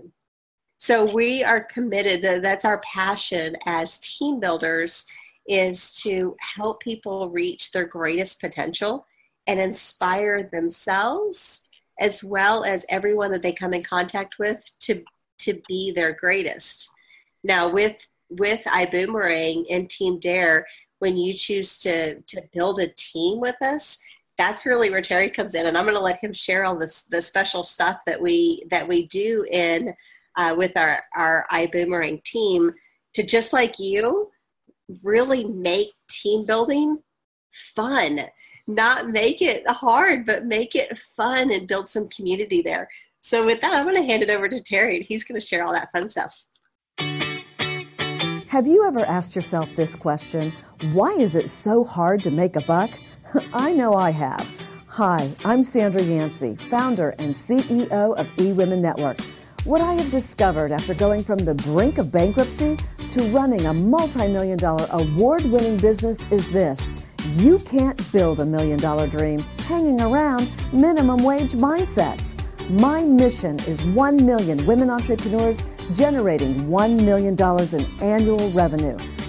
So 0.78 1.06
we 1.06 1.44
are 1.44 1.62
committed, 1.62 2.24
that's 2.42 2.66
our 2.66 2.80
passion 2.80 3.58
as 3.68 4.00
team 4.00 4.40
builders 4.40 5.06
is 5.50 5.94
to 5.96 6.38
help 6.56 6.82
people 6.82 7.30
reach 7.32 7.72
their 7.72 7.88
greatest 7.88 8.40
potential 8.40 9.06
and 9.48 9.60
inspire 9.60 10.44
themselves 10.44 11.68
as 12.00 12.24
well 12.24 12.64
as 12.64 12.86
everyone 12.88 13.32
that 13.32 13.42
they 13.42 13.52
come 13.52 13.74
in 13.74 13.84
contact 13.84 14.40
with 14.40 14.64
to 14.80 15.04
to 15.40 15.62
be 15.68 15.92
their 15.92 16.14
greatest. 16.14 16.90
Now 17.44 17.68
with 17.70 18.08
with 18.30 18.62
iBoomerang 18.66 19.66
and 19.72 19.90
Team 19.90 20.20
Dare, 20.20 20.66
when 21.00 21.18
you 21.18 21.34
choose 21.34 21.80
to 21.80 22.22
to 22.22 22.42
build 22.54 22.80
a 22.80 22.88
team 22.96 23.40
with 23.40 23.60
us, 23.62 24.02
that's 24.38 24.66
really 24.66 24.90
where 24.92 25.02
Terry 25.02 25.30
comes 25.30 25.56
in, 25.56 25.66
and 25.66 25.78
I'm 25.78 25.86
going 25.86 25.98
to 25.98 26.02
let 26.02 26.24
him 26.24 26.34
share 26.34 26.64
all 26.64 26.78
this 26.78 27.04
the 27.06 27.22
special 27.22 27.64
stuff 27.64 28.02
that 28.06 28.22
we 28.22 28.64
that 28.70 28.88
we 28.88 29.08
do 29.08 29.46
in 29.52 29.94
uh, 30.38 30.54
with 30.58 30.78
our 30.78 31.04
our 31.16 31.46
iBoomerang 31.52 32.24
team 32.24 32.72
to 33.16 33.24
just 33.24 33.52
like 33.52 33.80
you 33.80 34.30
really 35.04 35.44
make 35.46 35.90
team 36.10 36.46
building 36.46 37.00
fun. 37.52 38.22
Not 38.68 39.10
make 39.10 39.42
it 39.42 39.64
hard, 39.68 40.26
but 40.26 40.46
make 40.46 40.76
it 40.76 40.98
fun 40.98 41.52
and 41.54 41.68
build 41.68 41.90
some 41.90 42.08
community 42.10 42.62
there. 42.62 42.90
So, 43.22 43.46
with 43.46 43.62
that, 43.62 43.74
I'm 43.74 43.86
going 43.86 44.02
to 44.02 44.08
hand 44.08 44.24
it 44.24 44.30
over 44.30 44.48
to 44.48 44.64
Terry, 44.64 44.98
and 44.98 45.06
he's 45.06 45.24
going 45.24 45.40
to 45.40 45.46
share 45.46 45.66
all 45.66 45.74
that 45.74 45.92
fun 45.92 46.08
stuff. 46.08 46.44
Have 48.48 48.68
you 48.68 48.86
ever 48.88 49.02
asked 49.02 49.36
yourself 49.36 49.76
this 49.76 49.96
question 49.96 50.54
why 50.94 51.12
is 51.12 51.36
it 51.36 51.50
so 51.50 51.84
hard 51.84 52.24
to 52.24 52.32
make 52.32 52.56
a 52.56 52.62
buck? 52.62 52.90
I 53.54 53.74
know 53.74 53.94
I 53.94 54.12
have. 54.12 54.50
Hi, 54.88 55.30
I'm 55.46 55.62
Sandra 55.62 56.02
Yancey, 56.02 56.56
founder 56.56 57.12
and 57.20 57.34
CEO 57.34 58.16
of 58.18 58.32
eWomen 58.38 58.80
Network. 58.80 59.20
What 59.66 59.82
I 59.82 59.94
have 59.96 60.10
discovered 60.10 60.72
after 60.72 60.94
going 60.94 61.22
from 61.22 61.40
the 61.40 61.54
brink 61.54 61.98
of 61.98 62.14
bankruptcy 62.14 62.78
to 63.10 63.24
running 63.24 63.66
a 63.66 63.74
multi 63.74 64.26
million 64.28 64.58
dollar 64.58 64.88
award 64.92 65.44
winning 65.44 65.76
business 65.78 66.26
is 66.32 66.50
this 66.50 66.94
you 67.36 67.60
can't 67.60 68.12
build 68.14 68.40
a 68.40 68.46
million 68.46 68.80
dollar 68.80 69.06
dream 69.06 69.40
hanging 69.68 70.00
around 70.00 70.50
minimum 70.72 71.24
wage 71.24 71.54
mindsets. 71.54 72.40
My 72.70 73.04
mission 73.04 73.60
is 73.62 73.84
1 73.84 74.26
million 74.26 74.66
women 74.66 74.90
entrepreneurs 74.90 75.62
generating 75.92 76.68
$1 76.68 77.04
million 77.04 77.36
in 77.74 78.02
annual 78.02 78.50
revenue. 78.52 78.98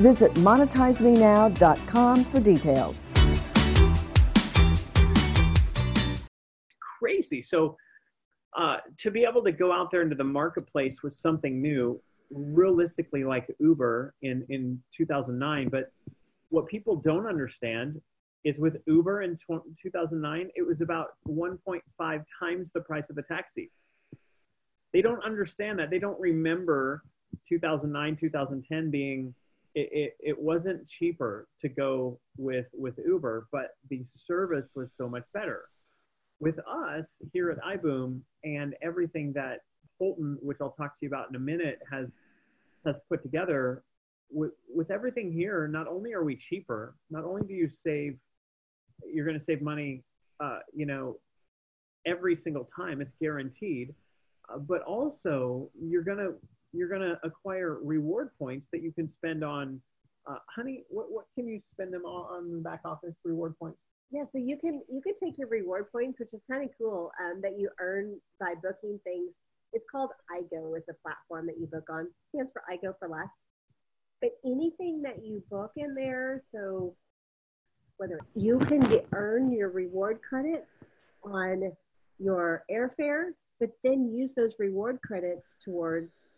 Visit 0.00 0.32
monetizemenow.com 0.34 2.24
for 2.24 2.40
details. 2.40 3.10
crazy. 7.06 7.42
So 7.42 7.76
uh, 8.56 8.78
to 8.98 9.10
be 9.10 9.24
able 9.24 9.42
to 9.44 9.52
go 9.52 9.72
out 9.72 9.90
there 9.90 10.02
into 10.02 10.16
the 10.16 10.24
marketplace 10.24 11.02
with 11.02 11.12
something 11.12 11.60
new, 11.60 12.00
realistically 12.30 13.24
like 13.24 13.46
Uber 13.60 14.14
in 14.22 14.44
in 14.48 14.82
2009, 14.96 15.68
but 15.68 15.92
what 16.48 16.66
people 16.66 16.96
don't 16.96 17.26
understand 17.26 18.00
is 18.44 18.56
with 18.58 18.76
Uber 18.86 19.22
in 19.22 19.36
2009, 19.82 20.50
it 20.54 20.62
was 20.62 20.80
about 20.80 21.08
1.5 21.28 22.24
times 22.38 22.68
the 22.74 22.80
price 22.80 23.04
of 23.10 23.18
a 23.18 23.22
taxi. 23.22 23.70
They 24.92 25.02
don't 25.02 25.22
understand 25.24 25.78
that. 25.80 25.90
They 25.90 25.98
don't 25.98 26.18
remember 26.20 27.02
2009, 27.48 28.16
2010 28.16 28.90
being 28.90 29.34
it, 29.76 29.88
it, 29.92 30.16
it, 30.30 30.38
wasn't 30.38 30.88
cheaper 30.88 31.46
to 31.60 31.68
go 31.68 32.18
with 32.36 32.66
with 32.72 32.94
Uber, 33.06 33.46
but 33.52 33.76
the 33.90 34.04
service 34.26 34.66
was 34.74 34.88
so 34.96 35.08
much 35.08 35.24
better. 35.32 35.66
With 36.40 36.58
us 36.58 37.04
here 37.32 37.50
at 37.50 37.58
iBoom 37.78 38.20
and 38.42 38.74
everything 38.82 39.32
that 39.34 39.60
Holton, 39.98 40.38
which 40.40 40.58
I'll 40.60 40.72
talk 40.72 40.98
to 40.98 40.98
you 41.02 41.08
about 41.08 41.28
in 41.30 41.36
a 41.36 41.40
minute, 41.40 41.78
has 41.90 42.08
has 42.84 42.96
put 43.08 43.22
together, 43.22 43.82
with, 44.30 44.52
with 44.74 44.90
everything 44.90 45.32
here, 45.32 45.68
not 45.68 45.86
only 45.86 46.12
are 46.12 46.24
we 46.24 46.36
cheaper, 46.36 46.94
not 47.10 47.24
only 47.24 47.42
do 47.46 47.54
you 47.54 47.68
save, 47.84 48.16
you're 49.12 49.26
going 49.26 49.38
to 49.38 49.44
save 49.44 49.62
money, 49.62 50.02
uh, 50.40 50.58
you 50.74 50.86
know, 50.86 51.16
every 52.06 52.38
single 52.42 52.68
time, 52.76 53.00
it's 53.00 53.14
guaranteed, 53.20 53.94
uh, 54.48 54.58
but 54.58 54.82
also 54.82 55.68
you're 55.80 56.02
going 56.02 56.18
to 56.18 56.34
you're 56.72 56.88
going 56.88 57.00
to 57.00 57.18
acquire 57.22 57.78
reward 57.82 58.30
points 58.38 58.66
that 58.72 58.82
you 58.82 58.92
can 58.92 59.10
spend 59.10 59.44
on. 59.44 59.80
Uh, 60.28 60.36
honey, 60.54 60.84
what, 60.88 61.06
what 61.10 61.26
can 61.34 61.46
you 61.46 61.60
spend 61.72 61.92
them 61.92 62.04
on 62.04 62.62
back 62.62 62.80
office 62.84 63.14
reward 63.24 63.54
points? 63.58 63.78
Yeah, 64.10 64.24
so 64.32 64.38
you 64.38 64.56
can 64.56 64.82
you 64.88 65.02
can 65.02 65.14
take 65.22 65.36
your 65.36 65.48
reward 65.48 65.90
points, 65.90 66.20
which 66.20 66.28
is 66.32 66.40
kind 66.50 66.62
of 66.62 66.70
cool, 66.78 67.10
um, 67.20 67.40
that 67.42 67.58
you 67.58 67.68
earn 67.80 68.18
by 68.38 68.54
booking 68.62 69.00
things. 69.02 69.30
It's 69.72 69.84
called 69.90 70.10
iGo 70.32 70.76
is 70.76 70.84
the 70.86 70.94
platform 71.02 71.46
that 71.46 71.58
you 71.58 71.66
book 71.66 71.88
on. 71.90 72.02
It 72.02 72.12
stands 72.30 72.52
for 72.52 72.62
iGo 72.72 72.94
for 72.98 73.08
less. 73.08 73.28
But 74.20 74.30
anything 74.44 75.02
that 75.02 75.24
you 75.24 75.42
book 75.50 75.72
in 75.76 75.94
there, 75.94 76.42
so 76.52 76.94
whether 77.96 78.20
you 78.34 78.58
can 78.60 78.80
get, 78.80 79.06
earn 79.12 79.52
your 79.52 79.70
reward 79.70 80.20
credits 80.26 80.84
on 81.22 81.72
your 82.18 82.64
airfare, 82.70 83.30
but 83.58 83.70
then 83.82 84.12
use 84.14 84.30
those 84.36 84.52
reward 84.58 85.00
credits 85.02 85.56
towards 85.64 86.30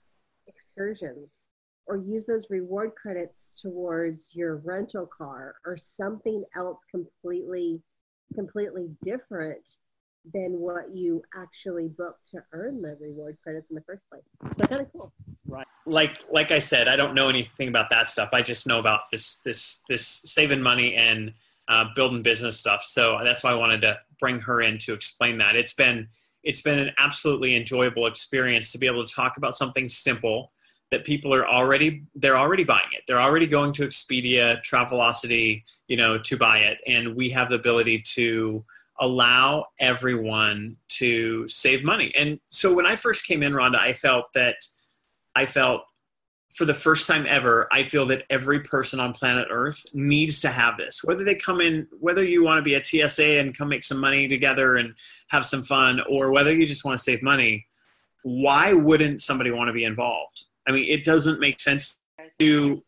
excursions 0.78 1.42
or 1.86 1.96
use 1.96 2.24
those 2.26 2.42
reward 2.50 2.92
credits 3.00 3.48
towards 3.60 4.26
your 4.32 4.56
rental 4.56 5.06
car 5.06 5.56
or 5.64 5.78
something 5.96 6.44
else 6.56 6.78
completely 6.90 7.80
completely 8.34 8.90
different 9.02 9.62
than 10.34 10.58
what 10.58 10.94
you 10.94 11.22
actually 11.34 11.88
booked 11.88 12.20
to 12.30 12.42
earn 12.52 12.82
the 12.82 12.94
reward 13.00 13.38
credits 13.42 13.70
in 13.70 13.76
the 13.76 13.82
first 13.82 14.02
place. 14.10 14.22
So 14.58 14.66
kind 14.66 14.82
of 14.82 14.92
cool. 14.92 15.12
Right. 15.46 15.66
Like 15.86 16.18
like 16.30 16.50
I 16.52 16.58
said, 16.58 16.88
I 16.88 16.96
don't 16.96 17.14
know 17.14 17.30
anything 17.30 17.68
about 17.68 17.88
that 17.90 18.10
stuff. 18.10 18.30
I 18.32 18.42
just 18.42 18.66
know 18.66 18.78
about 18.78 19.02
this 19.10 19.36
this 19.44 19.82
this 19.88 20.06
saving 20.06 20.60
money 20.60 20.94
and 20.94 21.32
uh, 21.68 21.86
building 21.94 22.22
business 22.22 22.58
stuff. 22.60 22.82
So 22.82 23.18
that's 23.24 23.44
why 23.44 23.52
I 23.52 23.54
wanted 23.54 23.80
to 23.82 23.98
bring 24.20 24.38
her 24.40 24.60
in 24.60 24.76
to 24.78 24.92
explain 24.92 25.38
that. 25.38 25.56
It's 25.56 25.72
been 25.72 26.08
it's 26.44 26.60
been 26.60 26.78
an 26.78 26.90
absolutely 26.98 27.56
enjoyable 27.56 28.06
experience 28.06 28.72
to 28.72 28.78
be 28.78 28.86
able 28.86 29.04
to 29.06 29.14
talk 29.14 29.38
about 29.38 29.56
something 29.56 29.88
simple 29.88 30.50
that 30.90 31.04
people 31.04 31.34
are 31.34 31.46
already 31.46 32.04
they're 32.14 32.36
already 32.36 32.64
buying 32.64 32.88
it. 32.92 33.02
They're 33.06 33.20
already 33.20 33.46
going 33.46 33.72
to 33.74 33.82
expedia 33.82 34.62
travelocity 34.62 35.62
you 35.86 35.96
know 35.96 36.18
to 36.18 36.36
buy 36.36 36.58
it. 36.58 36.78
And 36.86 37.14
we 37.14 37.28
have 37.30 37.50
the 37.50 37.56
ability 37.56 38.02
to 38.14 38.64
allow 39.00 39.66
everyone 39.78 40.76
to 40.88 41.46
save 41.46 41.84
money. 41.84 42.12
And 42.18 42.40
so 42.46 42.74
when 42.74 42.86
i 42.86 42.96
first 42.96 43.26
came 43.26 43.42
in 43.42 43.52
rhonda 43.52 43.76
i 43.76 43.92
felt 43.92 44.32
that 44.34 44.56
i 45.36 45.46
felt 45.46 45.82
for 46.50 46.64
the 46.64 46.74
first 46.74 47.06
time 47.06 47.26
ever 47.28 47.68
i 47.70 47.82
feel 47.82 48.06
that 48.06 48.24
every 48.30 48.60
person 48.60 48.98
on 48.98 49.12
planet 49.12 49.46
earth 49.50 49.84
needs 49.94 50.40
to 50.40 50.48
have 50.48 50.76
this. 50.78 51.04
Whether 51.04 51.24
they 51.24 51.34
come 51.34 51.60
in 51.60 51.86
whether 52.00 52.24
you 52.24 52.44
want 52.44 52.58
to 52.58 52.62
be 52.62 52.74
a 52.74 52.84
tsa 52.84 53.38
and 53.38 53.56
come 53.56 53.68
make 53.68 53.84
some 53.84 54.00
money 54.00 54.26
together 54.26 54.76
and 54.76 54.96
have 55.28 55.44
some 55.44 55.62
fun 55.62 56.00
or 56.08 56.32
whether 56.32 56.52
you 56.52 56.66
just 56.66 56.84
want 56.84 56.96
to 56.96 57.04
save 57.04 57.22
money 57.22 57.66
why 58.24 58.72
wouldn't 58.72 59.20
somebody 59.20 59.50
want 59.50 59.68
to 59.68 59.72
be 59.72 59.84
involved 59.84 60.46
I 60.68 60.72
mean, 60.72 60.84
it 60.84 61.04
doesn't 61.04 61.40
make 61.40 61.60
sense 61.60 62.00
to 62.38 62.84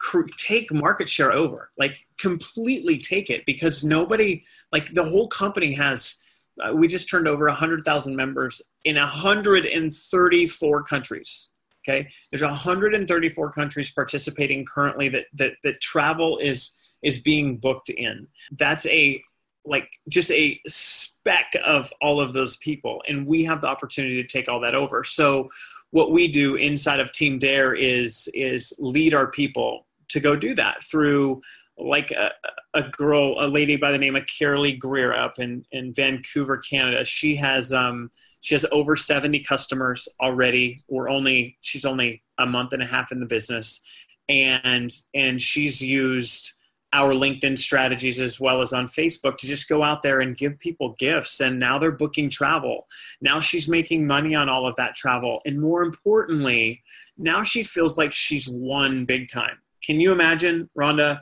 cr- 0.00 0.22
take 0.36 0.72
market 0.72 1.08
share 1.08 1.32
over, 1.32 1.70
like 1.78 1.96
completely 2.18 2.98
take 2.98 3.30
it 3.30 3.46
because 3.46 3.84
nobody, 3.84 4.42
like 4.72 4.92
the 4.92 5.04
whole 5.04 5.28
company 5.28 5.72
has. 5.74 6.16
Uh, 6.60 6.74
we 6.74 6.88
just 6.88 7.08
turned 7.08 7.28
over 7.28 7.46
100,000 7.46 8.16
members 8.16 8.60
in 8.84 8.96
134 8.96 10.82
countries. 10.82 11.52
Okay, 11.88 12.04
there's 12.30 12.42
134 12.42 13.52
countries 13.52 13.90
participating 13.90 14.66
currently 14.66 15.08
that 15.08 15.26
that 15.34 15.52
that 15.62 15.80
travel 15.80 16.36
is 16.38 16.76
is 17.02 17.18
being 17.20 17.56
booked 17.56 17.88
in. 17.88 18.26
That's 18.50 18.84
a 18.86 19.22
like 19.64 19.88
just 20.08 20.30
a 20.30 20.60
speck 20.66 21.52
of 21.64 21.92
all 22.00 22.20
of 22.20 22.32
those 22.32 22.56
people, 22.58 23.02
and 23.08 23.26
we 23.26 23.44
have 23.44 23.60
the 23.60 23.66
opportunity 23.66 24.22
to 24.22 24.28
take 24.28 24.48
all 24.48 24.60
that 24.60 24.74
over. 24.74 25.04
So 25.04 25.48
what 25.90 26.12
we 26.12 26.28
do 26.28 26.56
inside 26.56 27.00
of 27.00 27.12
Team 27.12 27.38
Dare 27.38 27.74
is 27.74 28.28
is 28.34 28.72
lead 28.78 29.14
our 29.14 29.30
people 29.30 29.86
to 30.08 30.20
go 30.20 30.36
do 30.36 30.54
that 30.54 30.82
through 30.84 31.40
like 31.80 32.10
a, 32.10 32.30
a 32.74 32.82
girl, 32.82 33.36
a 33.38 33.48
lady 33.48 33.76
by 33.76 33.90
the 33.90 33.98
name 33.98 34.14
of 34.14 34.24
Carolee 34.26 34.78
Greer 34.78 35.14
up 35.14 35.38
in, 35.38 35.64
in 35.72 35.94
Vancouver, 35.94 36.58
Canada. 36.58 37.04
She 37.04 37.36
has 37.36 37.72
um, 37.72 38.10
she 38.40 38.54
has 38.54 38.66
over 38.70 38.96
70 38.96 39.40
customers 39.40 40.08
already. 40.20 40.84
We're 40.88 41.08
only 41.08 41.56
she's 41.60 41.84
only 41.84 42.22
a 42.38 42.46
month 42.46 42.72
and 42.72 42.82
a 42.82 42.86
half 42.86 43.12
in 43.12 43.20
the 43.20 43.26
business, 43.26 43.82
and 44.28 44.92
and 45.14 45.40
she's 45.40 45.82
used 45.82 46.52
our 46.92 47.12
LinkedIn 47.12 47.56
strategies 47.56 48.18
as 48.18 48.40
well 48.40 48.62
as 48.62 48.72
on 48.72 48.86
Facebook 48.86 49.36
to 49.38 49.46
just 49.46 49.68
go 49.68 49.82
out 49.82 50.02
there 50.02 50.20
and 50.20 50.36
give 50.36 50.58
people 50.58 50.94
gifts. 50.98 51.40
And 51.40 51.58
now 51.58 51.78
they're 51.78 51.92
booking 51.92 52.30
travel. 52.30 52.86
Now 53.20 53.40
she's 53.40 53.68
making 53.68 54.06
money 54.06 54.34
on 54.34 54.48
all 54.48 54.66
of 54.66 54.74
that 54.76 54.96
travel. 54.96 55.40
And 55.46 55.60
more 55.60 55.82
importantly, 55.82 56.82
now 57.16 57.44
she 57.44 57.62
feels 57.62 57.96
like 57.96 58.12
she's 58.12 58.48
won 58.48 59.04
big 59.04 59.28
time. 59.28 59.58
Can 59.84 60.00
you 60.00 60.10
imagine, 60.12 60.68
Rhonda, 60.76 61.20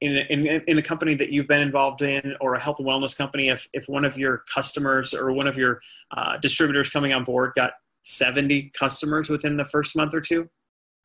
in 0.00 0.16
a, 0.16 0.20
in, 0.30 0.46
in 0.66 0.78
a 0.78 0.82
company 0.82 1.14
that 1.16 1.30
you've 1.30 1.46
been 1.46 1.60
involved 1.60 2.00
in 2.00 2.34
or 2.40 2.54
a 2.54 2.60
health 2.60 2.78
and 2.78 2.88
wellness 2.88 3.16
company, 3.16 3.50
if, 3.50 3.68
if 3.74 3.88
one 3.88 4.06
of 4.06 4.16
your 4.16 4.42
customers 4.52 5.12
or 5.12 5.32
one 5.32 5.46
of 5.46 5.58
your 5.58 5.78
uh, 6.12 6.38
distributors 6.38 6.88
coming 6.88 7.12
on 7.12 7.24
board 7.24 7.52
got 7.54 7.72
70 8.02 8.70
customers 8.70 9.28
within 9.28 9.58
the 9.58 9.66
first 9.66 9.94
month 9.94 10.14
or 10.14 10.22
two? 10.22 10.48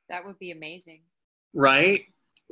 That 0.08 0.26
would 0.26 0.40
be 0.40 0.52
amazing. 0.52 1.02
Right? 1.54 2.06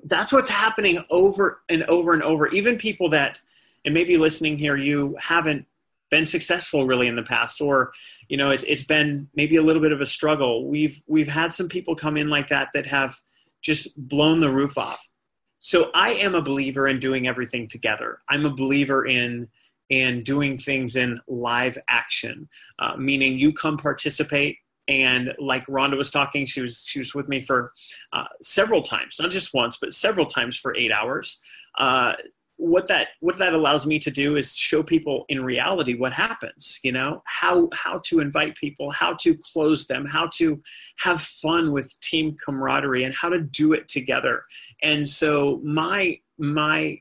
That's 0.06 0.34
what's 0.34 0.50
happening 0.50 1.04
over 1.10 1.62
and 1.70 1.84
over 1.84 2.14
and 2.14 2.24
over. 2.24 2.48
Even 2.48 2.78
people 2.78 3.10
that, 3.10 3.42
and 3.86 3.94
maybe 3.94 4.18
listening 4.18 4.58
here, 4.58 4.76
you 4.76 5.16
haven't 5.20 5.66
been 6.10 6.26
successful 6.26 6.86
really 6.86 7.08
in 7.08 7.16
the 7.16 7.24
past, 7.24 7.62
or 7.62 7.92
you 8.28 8.38
know, 8.38 8.52
it's 8.52 8.64
it's 8.64 8.84
been 8.84 9.30
maybe 9.36 9.56
a 9.56 9.64
little 9.64 9.82
bit 9.82 9.92
of 9.92 10.02
a 10.02 10.06
struggle. 10.06 10.68
We've 10.68 11.02
we've 11.08 11.28
had 11.28 11.54
some 11.54 11.70
people 11.70 11.96
come 11.96 12.18
in 12.18 12.28
like 12.28 12.50
that 12.50 12.70
that 12.74 12.86
have 12.88 13.16
just 13.62 13.96
blown 14.08 14.40
the 14.40 14.52
roof 14.52 14.78
off. 14.78 15.10
So 15.60 15.90
I 15.94 16.12
am 16.16 16.36
a 16.36 16.42
believer 16.42 16.88
in 16.88 17.00
doing 17.00 17.26
everything 17.26 17.68
together. 17.68 18.20
I'm 18.30 18.46
a 18.46 18.54
believer 18.54 19.06
in 19.06 19.48
in 19.90 20.24
doing 20.24 20.58
things 20.58 20.96
in 20.96 21.20
live 21.28 21.78
action, 21.88 22.50
uh, 22.80 22.96
meaning 22.98 23.38
you 23.38 23.54
come 23.54 23.78
participate 23.78 24.58
and 24.88 25.34
like 25.40 25.66
Rhonda 25.68 25.98
was 25.98 26.12
talking, 26.12 26.46
she 26.46 26.62
was 26.62 26.86
she 26.86 27.00
was 27.00 27.16
with 27.16 27.28
me 27.28 27.42
for 27.42 27.72
uh, 28.12 28.26
several 28.42 28.82
times, 28.82 29.18
not 29.20 29.32
just 29.32 29.54
once, 29.54 29.78
but 29.78 29.94
several 29.94 30.26
times 30.26 30.58
for 30.58 30.76
eight 30.76 30.92
hours. 30.92 31.42
Uh, 31.78 32.14
what 32.58 32.88
that 32.88 33.10
what 33.20 33.38
that 33.40 33.54
allows 33.54 33.86
me 33.86 33.98
to 34.00 34.12
do 34.12 34.36
is 34.36 34.56
show 34.56 34.84
people 34.84 35.26
in 35.28 35.44
reality 35.44 35.96
what 35.96 36.14
happens. 36.14 36.80
You 36.84 36.92
know 36.92 37.24
how 37.26 37.70
how 37.74 38.00
to 38.06 38.20
invite 38.20 38.56
people, 38.56 38.92
how 38.92 39.14
to 39.22 39.36
close 39.54 39.88
them, 39.88 40.06
how 40.06 40.28
to 40.36 40.62
have 41.00 41.22
fun 41.22 41.72
with 41.72 41.94
team 42.02 42.36
camaraderie, 42.44 43.04
and 43.04 43.14
how 43.14 43.30
to 43.30 43.40
do 43.40 43.74
it 43.74 43.88
together. 43.88 44.44
And 44.82 45.08
so 45.08 45.62
my 45.64 46.20
my 46.38 47.00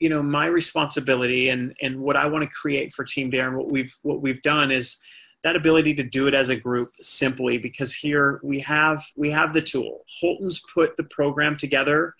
you 0.00 0.08
know 0.08 0.22
my 0.22 0.46
responsibility 0.46 1.48
and 1.48 1.74
and 1.82 2.00
what 2.00 2.16
I 2.16 2.26
want 2.26 2.44
to 2.44 2.50
create 2.50 2.92
for 2.92 3.04
Team 3.04 3.30
Dare 3.30 3.48
and 3.48 3.56
what 3.56 3.70
we've 3.70 3.94
what 4.02 4.22
we've 4.22 4.42
done 4.42 4.70
is 4.70 4.98
that 5.42 5.56
ability 5.56 5.94
to 5.94 6.02
do 6.02 6.26
it 6.28 6.34
as 6.34 6.48
a 6.48 6.56
group 6.56 6.92
simply 7.00 7.58
because 7.58 7.94
here 7.94 8.40
we 8.42 8.60
have 8.60 9.04
we 9.16 9.30
have 9.30 9.52
the 9.52 9.60
tool. 9.60 10.04
Holton's 10.20 10.60
put 10.72 10.96
the 10.96 11.04
program 11.04 11.56
together 11.56 12.14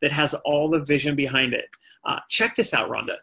that 0.00 0.12
has 0.12 0.34
all 0.44 0.70
the 0.70 0.84
vision 0.84 1.16
behind 1.16 1.54
it. 1.54 1.66
Uh, 2.04 2.20
check 2.28 2.54
this 2.54 2.72
out 2.72 2.88
rhonda. 2.88 3.16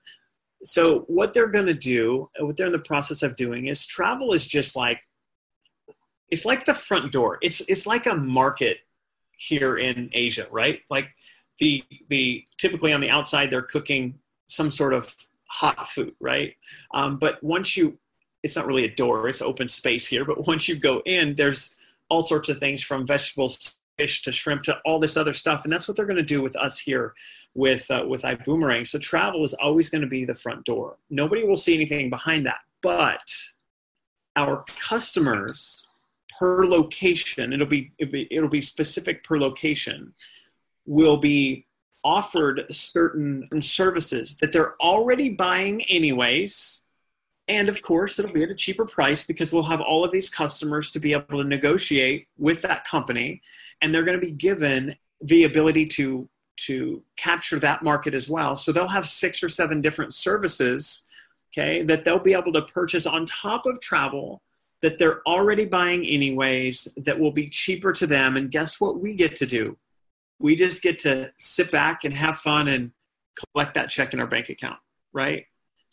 So 0.63 1.01
what 1.07 1.33
they're 1.33 1.47
going 1.47 1.67
to 1.67 1.73
do 1.73 2.29
what 2.39 2.57
they're 2.57 2.67
in 2.67 2.73
the 2.73 2.79
process 2.79 3.23
of 3.23 3.35
doing 3.35 3.67
is 3.67 3.85
travel 3.85 4.33
is 4.33 4.45
just 4.45 4.75
like 4.75 5.01
it's 6.29 6.45
like 6.45 6.65
the 6.65 6.73
front 6.73 7.11
door. 7.11 7.37
It's 7.41 7.61
it's 7.69 7.87
like 7.87 8.05
a 8.05 8.15
market 8.15 8.79
here 9.37 9.77
in 9.77 10.09
asia 10.13 10.47
right? 10.51 10.81
Like 10.89 11.11
the 11.59 11.83
the 12.09 12.45
typically 12.57 12.91
on 12.91 13.01
the 13.01 13.09
outside 13.09 13.49
they're 13.49 13.61
cooking 13.61 14.19
some 14.47 14.71
sort 14.71 14.93
of 14.93 15.15
hot 15.47 15.87
food 15.87 16.13
right? 16.19 16.55
Um, 16.93 17.17
but 17.19 17.41
once 17.41 17.77
you 17.77 17.97
it's 18.45 18.55
not 18.55 18.67
really 18.67 18.85
a 18.85 18.95
door 18.95 19.27
it's 19.27 19.41
open 19.41 19.67
space 19.67 20.07
here 20.07 20.23
but 20.23 20.47
once 20.47 20.67
you 20.69 20.75
go 20.75 21.01
in 21.05 21.35
there's 21.35 21.75
all 22.09 22.21
sorts 22.21 22.47
of 22.47 22.59
things 22.59 22.81
from 22.81 23.05
vegetables 23.05 23.77
fish 23.97 24.21
to 24.21 24.31
shrimp 24.31 24.61
to 24.61 24.77
all 24.85 24.99
this 24.99 25.17
other 25.17 25.33
stuff 25.33 25.63
and 25.63 25.73
that's 25.73 25.87
what 25.87 25.97
they're 25.97 26.05
going 26.05 26.15
to 26.15 26.23
do 26.23 26.41
with 26.41 26.55
us 26.57 26.79
here 26.79 27.13
with 27.53 27.89
uh, 27.89 28.03
with 28.05 28.23
iBoomerang. 28.23 28.85
So 28.85 28.99
travel 28.99 29.43
is 29.45 29.53
always 29.53 29.89
going 29.89 30.01
to 30.01 30.07
be 30.07 30.25
the 30.25 30.35
front 30.35 30.65
door. 30.65 30.97
Nobody 31.09 31.45
will 31.45 31.55
see 31.55 31.75
anything 31.75 32.09
behind 32.09 32.45
that 32.45 32.59
but 32.81 33.33
our 34.35 34.63
customers 34.79 35.89
per 36.37 36.65
location 36.65 37.51
it'll 37.53 37.65
be, 37.65 37.91
it'll 37.97 38.11
be 38.11 38.27
it'll 38.29 38.49
be 38.49 38.61
specific 38.61 39.23
per 39.23 39.39
location 39.39 40.13
will 40.85 41.17
be 41.17 41.65
offered 42.03 42.63
certain 42.69 43.47
services 43.59 44.37
that 44.37 44.51
they're 44.51 44.75
already 44.81 45.29
buying 45.29 45.81
anyways 45.85 46.84
and 47.47 47.69
of 47.69 47.81
course 47.81 48.17
it'll 48.17 48.31
be 48.31 48.43
at 48.43 48.49
a 48.49 48.55
cheaper 48.55 48.85
price 48.85 49.23
because 49.23 49.53
we'll 49.53 49.63
have 49.63 49.81
all 49.81 50.03
of 50.03 50.11
these 50.11 50.29
customers 50.29 50.89
to 50.91 50.99
be 50.99 51.13
able 51.13 51.41
to 51.41 51.43
negotiate 51.43 52.27
with 52.37 52.61
that 52.63 52.85
company. 52.85 53.41
And 53.81 53.93
they're 53.93 54.03
going 54.03 54.19
to 54.19 54.25
be 54.25 54.31
given 54.31 54.95
the 55.21 55.43
ability 55.43 55.85
to 55.85 56.27
to 56.57 57.03
capture 57.17 57.59
that 57.59 57.83
market 57.83 58.13
as 58.13 58.29
well. 58.29 58.55
So 58.55 58.71
they'll 58.71 58.87
have 58.87 59.09
six 59.09 59.43
or 59.43 59.49
seven 59.49 59.81
different 59.81 60.13
services 60.13 61.09
okay 61.51 61.81
that 61.83 62.03
they'll 62.03 62.19
be 62.19 62.33
able 62.33 62.53
to 62.53 62.61
purchase 62.61 63.05
on 63.05 63.25
top 63.25 63.65
of 63.65 63.79
travel 63.81 64.41
that 64.81 64.97
they're 64.97 65.21
already 65.27 65.65
buying 65.65 66.05
anyways 66.05 66.87
that 66.97 67.19
will 67.19 67.31
be 67.31 67.47
cheaper 67.47 67.91
to 67.93 68.05
them. 68.05 68.37
And 68.37 68.51
guess 68.51 68.79
what 68.79 68.99
we 68.99 69.15
get 69.15 69.35
to 69.37 69.45
do? 69.45 69.77
We 70.39 70.55
just 70.55 70.81
get 70.81 70.99
to 70.99 71.31
sit 71.37 71.71
back 71.71 72.03
and 72.03 72.13
have 72.13 72.37
fun 72.37 72.67
and 72.67 72.91
collect 73.53 73.73
that 73.75 73.89
check 73.89 74.13
in 74.13 74.19
our 74.19 74.27
bank 74.27 74.49
account 74.49 74.79
right 75.13 75.45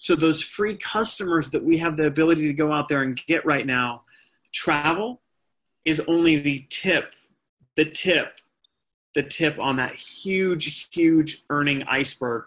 so 0.03 0.17
those 0.17 0.43
free 0.43 0.75
customers 0.75 1.51
that 1.51 1.63
we 1.63 1.79
have 1.79 1.97
the 1.97 2.07
ability 2.07 2.47
to 2.47 2.53
go 2.53 2.73
out 2.73 2.89
there 2.89 3.03
and 3.03 3.25
get 3.27 3.45
right 3.47 3.67
now 3.67 4.03
travel 4.53 5.21
is 5.85 6.01
only 6.09 6.37
the 6.37 6.67
tip 6.71 7.15
the 7.77 7.85
tip 7.85 8.39
the 9.15 9.23
tip 9.23 9.59
on 9.59 9.77
that 9.77 9.95
huge 9.95 10.89
huge 10.93 11.43
earning 11.51 11.83
iceberg 11.85 12.45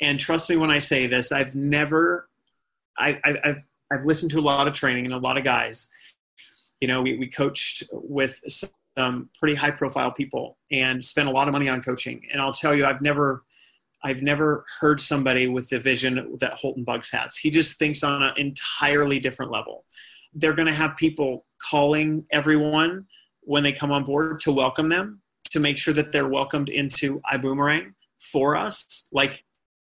and 0.00 0.20
trust 0.20 0.48
me 0.48 0.56
when 0.56 0.70
i 0.70 0.78
say 0.78 1.06
this 1.06 1.32
i've 1.32 1.54
never 1.54 2.28
I, 2.96 3.20
have 3.42 3.64
I've 3.92 4.04
listened 4.04 4.30
to 4.32 4.38
a 4.38 4.42
lot 4.42 4.66
of 4.66 4.74
training 4.74 5.04
and 5.04 5.14
a 5.14 5.18
lot 5.18 5.36
of 5.36 5.44
guys. 5.44 5.88
You 6.80 6.88
know, 6.88 7.02
we, 7.02 7.16
we 7.16 7.26
coached 7.26 7.84
with 7.92 8.40
some 8.96 9.28
pretty 9.38 9.54
high 9.54 9.70
profile 9.70 10.10
people 10.10 10.58
and 10.70 11.04
spent 11.04 11.28
a 11.28 11.30
lot 11.30 11.48
of 11.48 11.52
money 11.52 11.68
on 11.68 11.82
coaching. 11.82 12.22
And 12.32 12.40
I'll 12.40 12.52
tell 12.52 12.74
you, 12.74 12.86
I've 12.86 13.00
never, 13.00 13.42
I've 14.04 14.22
never 14.22 14.64
heard 14.80 15.00
somebody 15.00 15.48
with 15.48 15.68
the 15.70 15.80
vision 15.80 16.36
that 16.40 16.54
Holton 16.54 16.84
Buggs 16.84 17.10
has. 17.10 17.36
He 17.36 17.50
just 17.50 17.78
thinks 17.78 18.02
on 18.02 18.22
an 18.22 18.34
entirely 18.36 19.18
different 19.18 19.50
level. 19.50 19.84
They're 20.34 20.52
going 20.52 20.68
to 20.68 20.74
have 20.74 20.96
people 20.96 21.46
calling 21.70 22.26
everyone 22.30 23.06
when 23.40 23.62
they 23.62 23.72
come 23.72 23.90
on 23.90 24.04
board 24.04 24.40
to 24.40 24.52
welcome 24.52 24.88
them, 24.88 25.22
to 25.50 25.60
make 25.60 25.78
sure 25.78 25.94
that 25.94 26.12
they're 26.12 26.28
welcomed 26.28 26.68
into 26.68 27.20
iBoomerang 27.32 27.92
for 28.18 28.56
us. 28.56 29.08
Like 29.10 29.44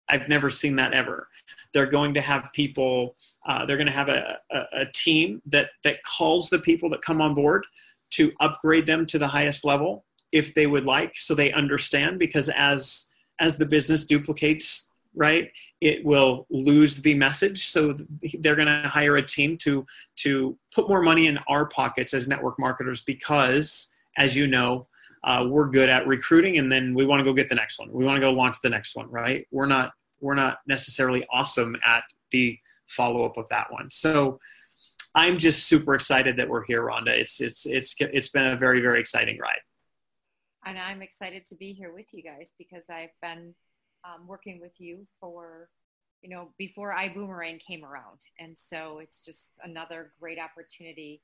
I've 0.10 0.28
never 0.28 0.50
seen 0.50 0.76
that 0.78 0.94
ever. 0.94 1.28
They're 1.74 1.86
going 1.86 2.16
to 2.16 2.22
have 2.22 2.50
people. 2.54 3.16
Uh, 3.46 3.66
they're 3.66 3.78
going 3.78 3.88
to 3.88 3.94
have 3.94 4.10
a, 4.10 4.38
a, 4.52 4.64
a, 4.74 4.86
team 4.94 5.42
that 5.46 5.70
that 5.84 6.02
calls 6.04 6.50
the 6.50 6.60
people 6.60 6.90
that 6.90 7.02
come 7.02 7.22
on 7.22 7.36
board 7.36 7.66
to 8.12 8.32
upgrade 8.40 8.88
them 8.88 9.06
to 9.06 9.20
the 9.20 9.28
highest 9.28 9.64
level 9.64 10.06
if 10.32 10.54
they 10.56 10.66
would 10.68 10.86
like, 10.86 11.16
so 11.16 11.36
they 11.36 11.52
understand. 11.54 12.18
Because 12.18 12.50
as 12.50 13.10
as 13.40 13.58
the 13.58 13.66
business 13.66 14.06
duplicates, 14.06 14.92
right, 15.16 15.52
it 15.82 16.04
will 16.06 16.46
lose 16.50 17.02
the 17.02 17.16
message. 17.16 17.66
So 17.66 17.98
they're 18.40 18.56
going 18.56 18.68
to 18.68 18.88
hire 18.88 19.18
a 19.18 19.26
team 19.26 19.58
to 19.60 19.86
to 20.18 20.58
put 20.74 20.88
more 20.88 21.02
money 21.02 21.28
in 21.28 21.40
our 21.48 21.66
pockets 21.66 22.14
as 22.14 22.28
network 22.28 22.60
marketers 22.60 23.02
because, 23.02 23.90
as 24.18 24.36
you 24.36 24.48
know, 24.48 24.88
uh, 25.24 25.46
we're 25.50 25.70
good 25.70 25.90
at 25.90 26.08
recruiting 26.08 26.58
and 26.58 26.72
then 26.72 26.94
we 26.94 27.06
want 27.06 27.20
to 27.20 27.26
go 27.26 27.34
get 27.34 27.50
the 27.50 27.56
next 27.56 27.78
one 27.78 27.92
we 27.92 28.06
want 28.06 28.16
to 28.16 28.22
go 28.22 28.32
launch 28.32 28.56
the 28.62 28.70
next 28.70 28.96
one 28.96 29.06
right 29.12 29.46
we're 29.52 29.66
not 29.66 29.92
we're 30.22 30.34
not 30.34 30.60
necessarily 30.66 31.26
awesome 31.30 31.76
at 31.86 32.04
the 32.32 32.58
follow 32.90 33.26
up 33.26 33.38
of 33.38 33.48
that 33.50 33.72
one. 33.72 33.90
So 33.90 34.40
I'm 35.16 35.38
just 35.38 35.68
super 35.68 35.96
excited 35.96 36.38
that 36.38 36.50
we're 36.50 36.66
here, 36.66 36.84
Rhonda. 36.84 37.10
It's 37.10 37.40
it's 37.42 37.66
it's 37.66 37.96
it's 38.00 38.30
been 38.30 38.48
a 38.48 38.58
very 38.58 38.82
very 38.82 39.00
exciting 39.00 39.38
ride. 39.40 39.62
And 40.66 40.78
I'm 40.78 41.02
excited 41.02 41.46
to 41.46 41.56
be 41.56 41.74
here 41.74 41.94
with 41.94 42.14
you 42.14 42.22
guys 42.22 42.54
because 42.58 42.84
I've 42.90 43.16
been 43.22 43.54
um, 44.06 44.28
working 44.28 44.60
with 44.60 44.80
you 44.80 45.06
for 45.20 45.70
you 46.22 46.30
know 46.30 46.50
before 46.58 46.94
iBoomerang 46.96 47.60
came 47.60 47.86
around, 47.86 48.22
and 48.40 48.58
so 48.58 49.00
it's 49.00 49.24
just 49.24 49.60
another 49.64 50.12
great 50.20 50.40
opportunity. 50.40 51.22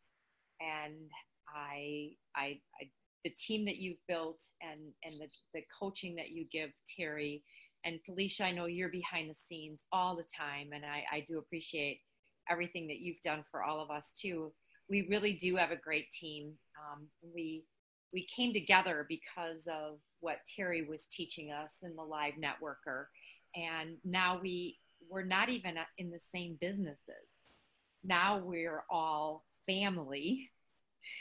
And 0.61 1.11
I 1.53 2.11
I, 2.35 2.59
I 2.81 2.89
the 3.23 3.31
team 3.31 3.65
that 3.65 3.77
you've 3.77 4.05
built 4.07 4.41
and 4.61 4.79
and 5.03 5.19
the, 5.19 5.27
the 5.53 5.65
coaching 5.79 6.15
that 6.15 6.29
you 6.29 6.45
give 6.51 6.71
Terry 6.97 7.43
and 7.85 7.99
Felicia, 8.03 8.45
I 8.45 8.51
know 8.51 8.65
you're 8.65 8.89
behind 8.89 9.29
the 9.29 9.35
scenes 9.35 9.85
all 9.91 10.15
the 10.15 10.25
time, 10.35 10.71
and 10.73 10.83
I, 10.83 11.03
I 11.17 11.19
do 11.21 11.37
appreciate 11.37 12.01
everything 12.49 12.87
that 12.87 12.99
you've 12.99 13.21
done 13.21 13.43
for 13.49 13.63
all 13.63 13.79
of 13.79 13.91
us 13.91 14.11
too. 14.19 14.51
We 14.89 15.07
really 15.09 15.33
do 15.33 15.55
have 15.55 15.71
a 15.71 15.75
great 15.75 16.09
team. 16.09 16.53
Um, 16.77 17.07
we 17.33 17.63
we 18.13 18.25
came 18.25 18.53
together 18.53 19.05
because 19.07 19.67
of 19.67 19.99
what 20.19 20.37
Terry 20.55 20.85
was 20.87 21.05
teaching 21.05 21.51
us 21.51 21.77
in 21.83 21.95
the 21.95 22.03
live 22.03 22.33
networker, 22.33 23.05
and 23.55 23.97
now 24.03 24.39
we 24.41 24.77
we're 25.09 25.23
not 25.23 25.49
even 25.49 25.75
in 25.97 26.09
the 26.09 26.19
same 26.33 26.57
businesses. 26.59 27.29
Now 28.03 28.41
we're 28.43 28.83
all 28.89 29.45
family. 29.67 30.49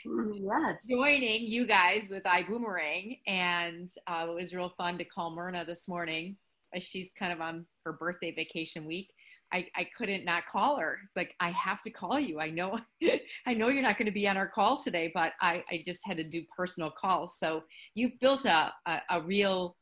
Yes. 0.03 0.87
Joining 0.89 1.43
you 1.43 1.67
guys 1.67 2.07
with 2.09 2.23
iBoomerang, 2.23 3.19
and 3.27 3.87
uh, 4.07 4.25
it 4.27 4.33
was 4.33 4.53
real 4.53 4.73
fun 4.77 4.97
to 4.97 5.03
call 5.03 5.35
Myrna 5.35 5.63
this 5.65 5.87
morning 5.87 6.37
she's 6.81 7.11
kind 7.17 7.31
of 7.31 7.41
on 7.41 7.65
her 7.85 7.93
birthday 7.93 8.31
vacation 8.31 8.85
week. 8.85 9.11
I, 9.53 9.67
I 9.75 9.87
couldn't 9.97 10.25
not 10.25 10.43
call 10.51 10.77
her. 10.77 10.97
It's 11.03 11.15
like 11.15 11.35
I 11.39 11.51
have 11.51 11.81
to 11.81 11.89
call 11.89 12.19
you. 12.19 12.39
I 12.39 12.49
know 12.49 12.79
I 13.45 13.53
know 13.53 13.69
you're 13.69 13.83
not 13.83 13.97
going 13.97 14.07
to 14.07 14.11
be 14.11 14.27
on 14.27 14.37
our 14.37 14.47
call 14.47 14.77
today, 14.77 15.11
but 15.13 15.33
I, 15.41 15.63
I 15.69 15.83
just 15.85 16.01
had 16.05 16.17
to 16.17 16.27
do 16.27 16.43
personal 16.55 16.91
calls. 16.91 17.37
So 17.39 17.63
you've 17.93 18.19
built 18.19 18.45
a 18.45 18.73
a, 18.85 19.01
a 19.11 19.21
real 19.21 19.77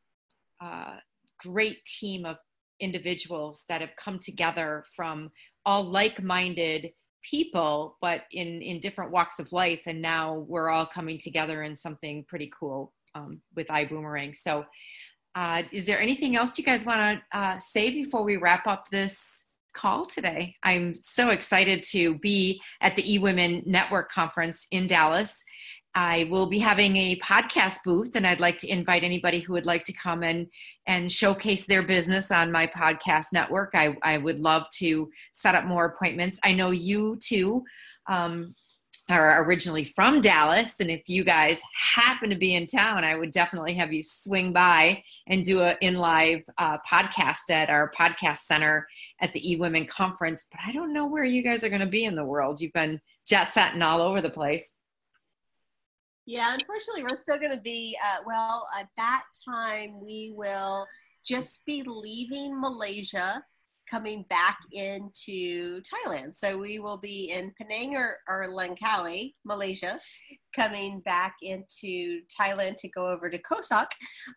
uh, 0.62 0.96
great 1.40 1.84
team 1.86 2.26
of 2.26 2.38
individuals 2.80 3.66
that 3.70 3.82
have 3.82 3.96
come 3.98 4.20
together 4.20 4.84
from 4.96 5.32
all 5.66 5.84
like-minded 5.84 6.92
people, 7.24 7.98
but 8.02 8.24
in 8.32 8.62
in 8.62 8.80
different 8.80 9.12
walks 9.12 9.40
of 9.40 9.52
life, 9.52 9.82
and 9.88 10.02
now 10.02 10.46
we're 10.48 10.70
all 10.70 10.86
coming 10.86 11.18
together 11.18 11.64
in 11.64 11.76
something 11.76 12.26
pretty 12.28 12.52
cool 12.58 12.94
um, 13.16 13.42
with 13.56 13.68
iBoomerang. 13.68 14.36
So 14.36 14.66
uh, 15.36 15.64
is 15.72 15.86
there 15.86 16.00
anything 16.00 16.36
else 16.36 16.58
you 16.58 16.64
guys 16.64 16.86
want 16.86 17.20
to 17.32 17.38
uh, 17.38 17.58
say 17.58 17.90
before 17.90 18.24
we 18.24 18.38
wrap 18.38 18.68
up 18.68 18.90
this 18.92 19.43
call 19.74 20.06
today? 20.06 20.56
I'm 20.64 20.94
so 20.94 21.30
excited 21.30 21.84
to 21.92 22.18
be 22.20 22.62
at 22.82 22.96
the 22.96 23.04
eWomen 23.04 23.66
Network 23.66 24.12
Conference 24.12 24.68
in 24.72 24.88
Dallas. 24.88 25.44
I 25.96 26.28
will 26.32 26.48
be 26.48 26.58
having 26.58 26.96
a 26.98 27.18
podcast 27.18 27.80
booth, 27.86 28.16
and 28.16 28.26
I'd 28.26 28.40
like 28.40 28.58
to 28.60 28.68
invite 28.68 29.04
anybody 29.04 29.40
who 29.40 29.54
would 29.54 29.68
like 29.68 29.84
to 29.84 29.94
come 29.94 30.24
and, 30.24 30.48
and 30.88 31.12
showcase 31.12 31.66
their 31.66 31.84
business 31.84 32.32
on 32.32 32.52
my 32.52 32.66
podcast 32.66 33.28
network. 33.32 33.72
I, 33.76 33.96
I 34.02 34.18
would 34.18 34.40
love 34.40 34.64
to 34.78 35.10
set 35.34 35.54
up 35.54 35.66
more 35.66 35.86
appointments. 35.86 36.40
I 36.44 36.54
know 36.54 36.72
you 36.72 37.18
too 37.22 37.64
um, 38.08 38.56
are 39.10 39.44
originally 39.44 39.84
from 39.84 40.22
Dallas, 40.22 40.80
and 40.80 40.90
if 40.90 41.10
you 41.10 41.24
guys 41.24 41.62
happen 41.76 42.30
to 42.30 42.38
be 42.38 42.56
in 42.56 42.66
town, 42.66 43.04
I 43.04 43.16
would 43.16 43.32
definitely 43.32 43.74
have 43.74 43.92
you 43.92 44.02
swing 44.02 44.54
by 44.54 45.04
and 45.28 45.44
do 45.44 45.62
an 45.62 45.76
in 45.82 45.96
live 45.96 46.44
uh, 46.58 46.78
podcast 46.90 47.50
at 47.50 47.70
our 47.70 47.92
podcast 47.92 48.38
center 48.38 48.88
at 49.20 49.34
the 49.34 49.42
eWomen 49.42 49.88
conference. 49.88 50.48
But 50.50 50.62
I 50.66 50.72
don't 50.72 50.94
know 50.94 51.06
where 51.06 51.26
you 51.26 51.42
guys 51.42 51.64
are 51.64 51.70
going 51.70 51.82
to 51.82 51.88
be 51.88 52.06
in 52.06 52.16
the 52.16 52.24
world. 52.24 52.62
You've 52.62 52.74
been 52.74 53.02
jet 53.28 53.52
setting 53.52 53.82
all 53.82 54.02
over 54.02 54.22
the 54.22 54.30
place. 54.30 54.76
Yeah, 56.26 56.54
unfortunately, 56.54 57.04
we're 57.04 57.18
still 57.18 57.38
going 57.38 57.52
to 57.52 57.62
be. 57.62 57.98
Uh, 58.04 58.22
well, 58.26 58.68
at 58.80 58.88
that 58.96 59.24
time, 59.44 60.00
we 60.02 60.34
will 60.36 60.88
just 61.26 61.66
be 61.66 61.84
leaving 61.86 62.60
Malaysia 62.60 63.44
coming 63.90 64.26
back 64.30 64.60
into 64.72 65.82
Thailand. 65.82 66.36
So 66.36 66.58
we 66.58 66.80
will 66.80 66.98
be 66.98 67.32
in 67.32 67.54
Penang 67.58 67.96
or, 67.96 68.18
or 68.28 68.50
Langkawi, 68.50 69.34
Malaysia, 69.46 70.00
coming 70.56 71.00
back 71.02 71.36
into 71.42 72.22
Thailand 72.40 72.78
to 72.78 72.90
go 72.90 73.08
over 73.08 73.30
to 73.30 73.38
Khao 73.38 73.64
Sok 73.64 73.92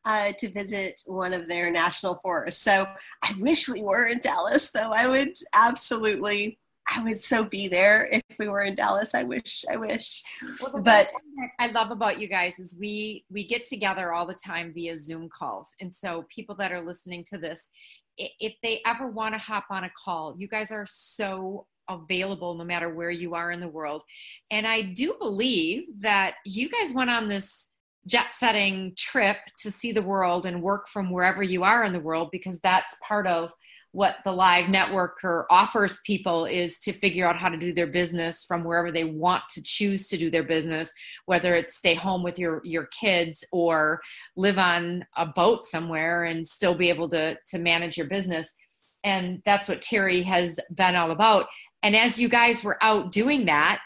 uh, 0.05 0.33
to 0.39 0.51
visit 0.51 1.01
one 1.07 1.33
of 1.33 1.49
their 1.49 1.71
national 1.71 2.21
forests. 2.23 2.63
So 2.63 2.87
I 3.23 3.35
wish 3.39 3.69
we 3.69 3.83
were 3.83 4.07
in 4.07 4.19
Dallas, 4.21 4.71
though. 4.71 4.93
I 4.93 5.07
would 5.09 5.35
absolutely 5.55 6.59
I 6.89 7.03
would 7.03 7.21
so 7.21 7.45
be 7.45 7.69
there 7.69 8.09
if 8.13 8.23
we 8.39 8.49
were 8.49 8.63
in 8.63 8.75
Dallas. 8.75 9.15
I 9.15 9.25
wish, 9.25 9.65
I 9.71 9.77
wish. 9.77 10.23
Well, 10.63 10.83
but 10.83 11.11
I 11.59 11.67
love 11.69 11.91
about 11.91 12.21
you 12.21 12.29
guys 12.29 12.59
is 12.59 12.77
we 12.79 13.25
we 13.31 13.45
get 13.45 13.65
together 13.65 14.13
all 14.13 14.25
the 14.25 14.35
time 14.35 14.73
via 14.73 14.97
Zoom 14.97 15.29
calls, 15.29 15.75
and 15.81 15.93
so 15.93 16.25
people 16.29 16.55
that 16.57 16.73
are 16.73 16.81
listening 16.81 17.25
to 17.25 17.39
this, 17.39 17.69
if 18.17 18.55
they 18.63 18.81
ever 18.87 19.09
want 19.09 19.35
to 19.35 19.41
hop 19.41 19.67
on 19.71 19.85
a 19.85 19.91
call, 20.03 20.35
you 20.37 20.49
guys 20.49 20.73
are 20.73 20.87
so 20.87 21.67
available 21.89 22.55
no 22.55 22.65
matter 22.65 22.93
where 22.93 23.11
you 23.11 23.35
are 23.35 23.53
in 23.53 23.61
the 23.61 23.69
world. 23.69 24.03
And 24.51 24.67
I 24.67 24.83
do 24.83 25.17
believe 25.19 25.85
that 26.01 26.35
you 26.45 26.69
guys 26.69 26.93
went 26.93 27.11
on 27.11 27.29
this 27.29 27.69
jet 28.07 28.27
setting 28.33 28.95
trip 28.97 29.37
to 29.63 29.71
see 29.71 29.93
the 29.93 30.03
world 30.03 30.47
and 30.47 30.63
work 30.63 30.89
from 30.89 31.11
wherever 31.11 31.43
you 31.43 31.65
are 31.65 31.85
in 31.85 31.93
the 31.93 32.01
world 32.01 32.29
because 32.31 32.61
that's 32.61 32.97
part 33.07 33.27
of 33.27 33.53
what 33.97 34.17
the 34.25 34.31
live 34.31 34.67
networker 34.67 35.45
offers 35.49 36.01
people 36.05 36.45
is 36.45 36.79
to 36.79 36.93
figure 36.93 37.27
out 37.27 37.41
how 37.41 37.49
to 37.49 37.57
do 37.57 37.73
their 37.73 37.87
business 37.87 38.45
from 38.45 38.63
wherever 38.63 38.93
they 38.93 39.05
want 39.05 39.43
to 39.49 39.63
choose 39.63 40.07
to 40.07 40.19
do 40.19 40.31
their 40.31 40.43
business 40.43 40.93
whether 41.25 41.55
it's 41.55 41.77
stay 41.77 41.95
home 41.95 42.23
with 42.23 42.39
your 42.39 42.61
your 42.63 42.87
kids 42.89 43.43
or 43.53 43.99
live 44.37 44.59
on 44.59 45.03
a 45.17 45.25
boat 45.25 45.65
somewhere 45.65 46.25
and 46.25 46.47
still 46.47 46.75
be 46.75 46.91
able 46.91 47.09
to 47.09 47.35
to 47.47 47.59
manage 47.59 47.97
your 47.97 48.07
business 48.07 48.55
and 49.03 49.41
that's 49.47 49.67
what 49.67 49.81
terry 49.81 50.23
has 50.23 50.61
been 50.75 50.95
all 50.95 51.11
about 51.11 51.47
and 51.83 51.97
as 51.97 52.19
you 52.19 52.29
guys 52.29 52.63
were 52.63 52.77
out 52.83 53.11
doing 53.13 53.47
that 53.47 53.81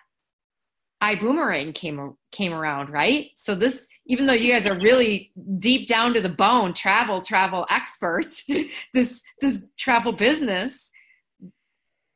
iBoomerang 1.03 1.75
came 1.75 2.15
came 2.31 2.53
around, 2.53 2.91
right? 2.91 3.31
So 3.35 3.55
this, 3.55 3.87
even 4.11 4.27
though 4.27 4.33
you 4.33 4.53
guys 4.53 4.67
are 4.67 4.77
really 4.81 5.31
deep 5.61 5.87
down 5.87 6.13
to 6.13 6.21
the 6.21 6.29
bone, 6.29 6.75
travel 6.75 7.21
travel 7.23 7.65
experts, 7.71 8.45
this 8.93 9.23
this 9.41 9.65
travel 9.79 10.13
business 10.13 10.91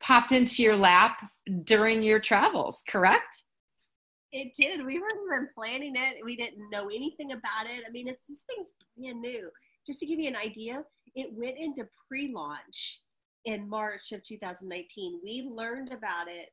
popped 0.01 0.33
into 0.33 0.61
your 0.61 0.75
lap 0.75 1.25
during 1.63 2.03
your 2.03 2.19
travels, 2.19 2.83
correct? 2.89 3.43
It 4.33 4.51
did. 4.59 4.85
We 4.85 4.99
weren't 4.99 5.13
even 5.25 5.47
planning 5.55 5.93
it. 5.95 6.17
We 6.25 6.35
didn't 6.35 6.69
know 6.69 6.89
anything 6.89 7.31
about 7.31 7.65
it. 7.67 7.85
I 7.87 7.91
mean, 7.91 8.09
if 8.09 8.17
this 8.27 8.43
thing's 8.49 8.73
brand 8.97 9.21
new. 9.21 9.49
Just 9.87 10.01
to 10.01 10.05
give 10.05 10.19
you 10.19 10.27
an 10.27 10.35
idea, 10.35 10.83
it 11.15 11.29
went 11.31 11.57
into 11.57 11.87
pre-launch 12.09 13.01
in 13.45 13.69
March 13.69 14.11
of 14.11 14.21
2019. 14.23 15.21
We 15.23 15.47
learned 15.49 15.93
about 15.93 16.27
it 16.27 16.49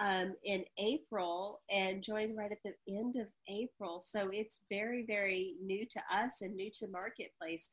um, 0.00 0.34
in 0.44 0.64
April 0.78 1.60
and 1.70 2.02
joined 2.02 2.36
right 2.36 2.50
at 2.50 2.58
the 2.64 2.74
end 2.88 3.16
of 3.16 3.26
April. 3.48 4.02
So 4.04 4.28
it's 4.32 4.62
very, 4.70 5.04
very 5.06 5.54
new 5.62 5.86
to 5.86 6.00
us 6.12 6.42
and 6.42 6.54
new 6.56 6.70
to 6.76 6.88
marketplace. 6.88 7.70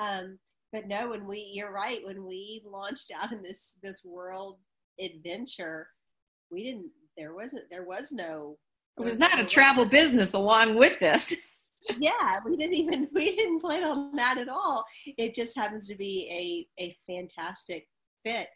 Um, 0.00 0.38
but 0.72 0.86
no, 0.86 1.10
when 1.10 1.26
we, 1.26 1.50
you're 1.52 1.72
right, 1.72 2.00
when 2.04 2.24
we 2.24 2.62
launched 2.66 3.10
out 3.18 3.32
in 3.32 3.42
this 3.42 3.78
this 3.82 4.04
world 4.04 4.58
adventure, 5.00 5.88
we 6.50 6.64
didn't. 6.64 6.90
There 7.16 7.34
wasn't. 7.34 7.64
There 7.70 7.84
was 7.84 8.12
no. 8.12 8.58
It 8.98 9.02
was 9.02 9.18
not 9.18 9.40
a 9.40 9.46
travel 9.46 9.84
business 9.84 10.34
along 10.34 10.74
with 10.76 10.98
this. 10.98 11.32
yeah, 11.98 12.38
we 12.44 12.56
didn't 12.56 12.74
even 12.74 13.08
we 13.14 13.34
didn't 13.34 13.60
plan 13.60 13.84
on 13.84 14.14
that 14.16 14.38
at 14.38 14.48
all. 14.48 14.84
It 15.16 15.34
just 15.34 15.56
happens 15.56 15.88
to 15.88 15.96
be 15.96 16.68
a 16.78 16.84
a 16.84 16.96
fantastic 17.06 17.88
fit 18.24 18.48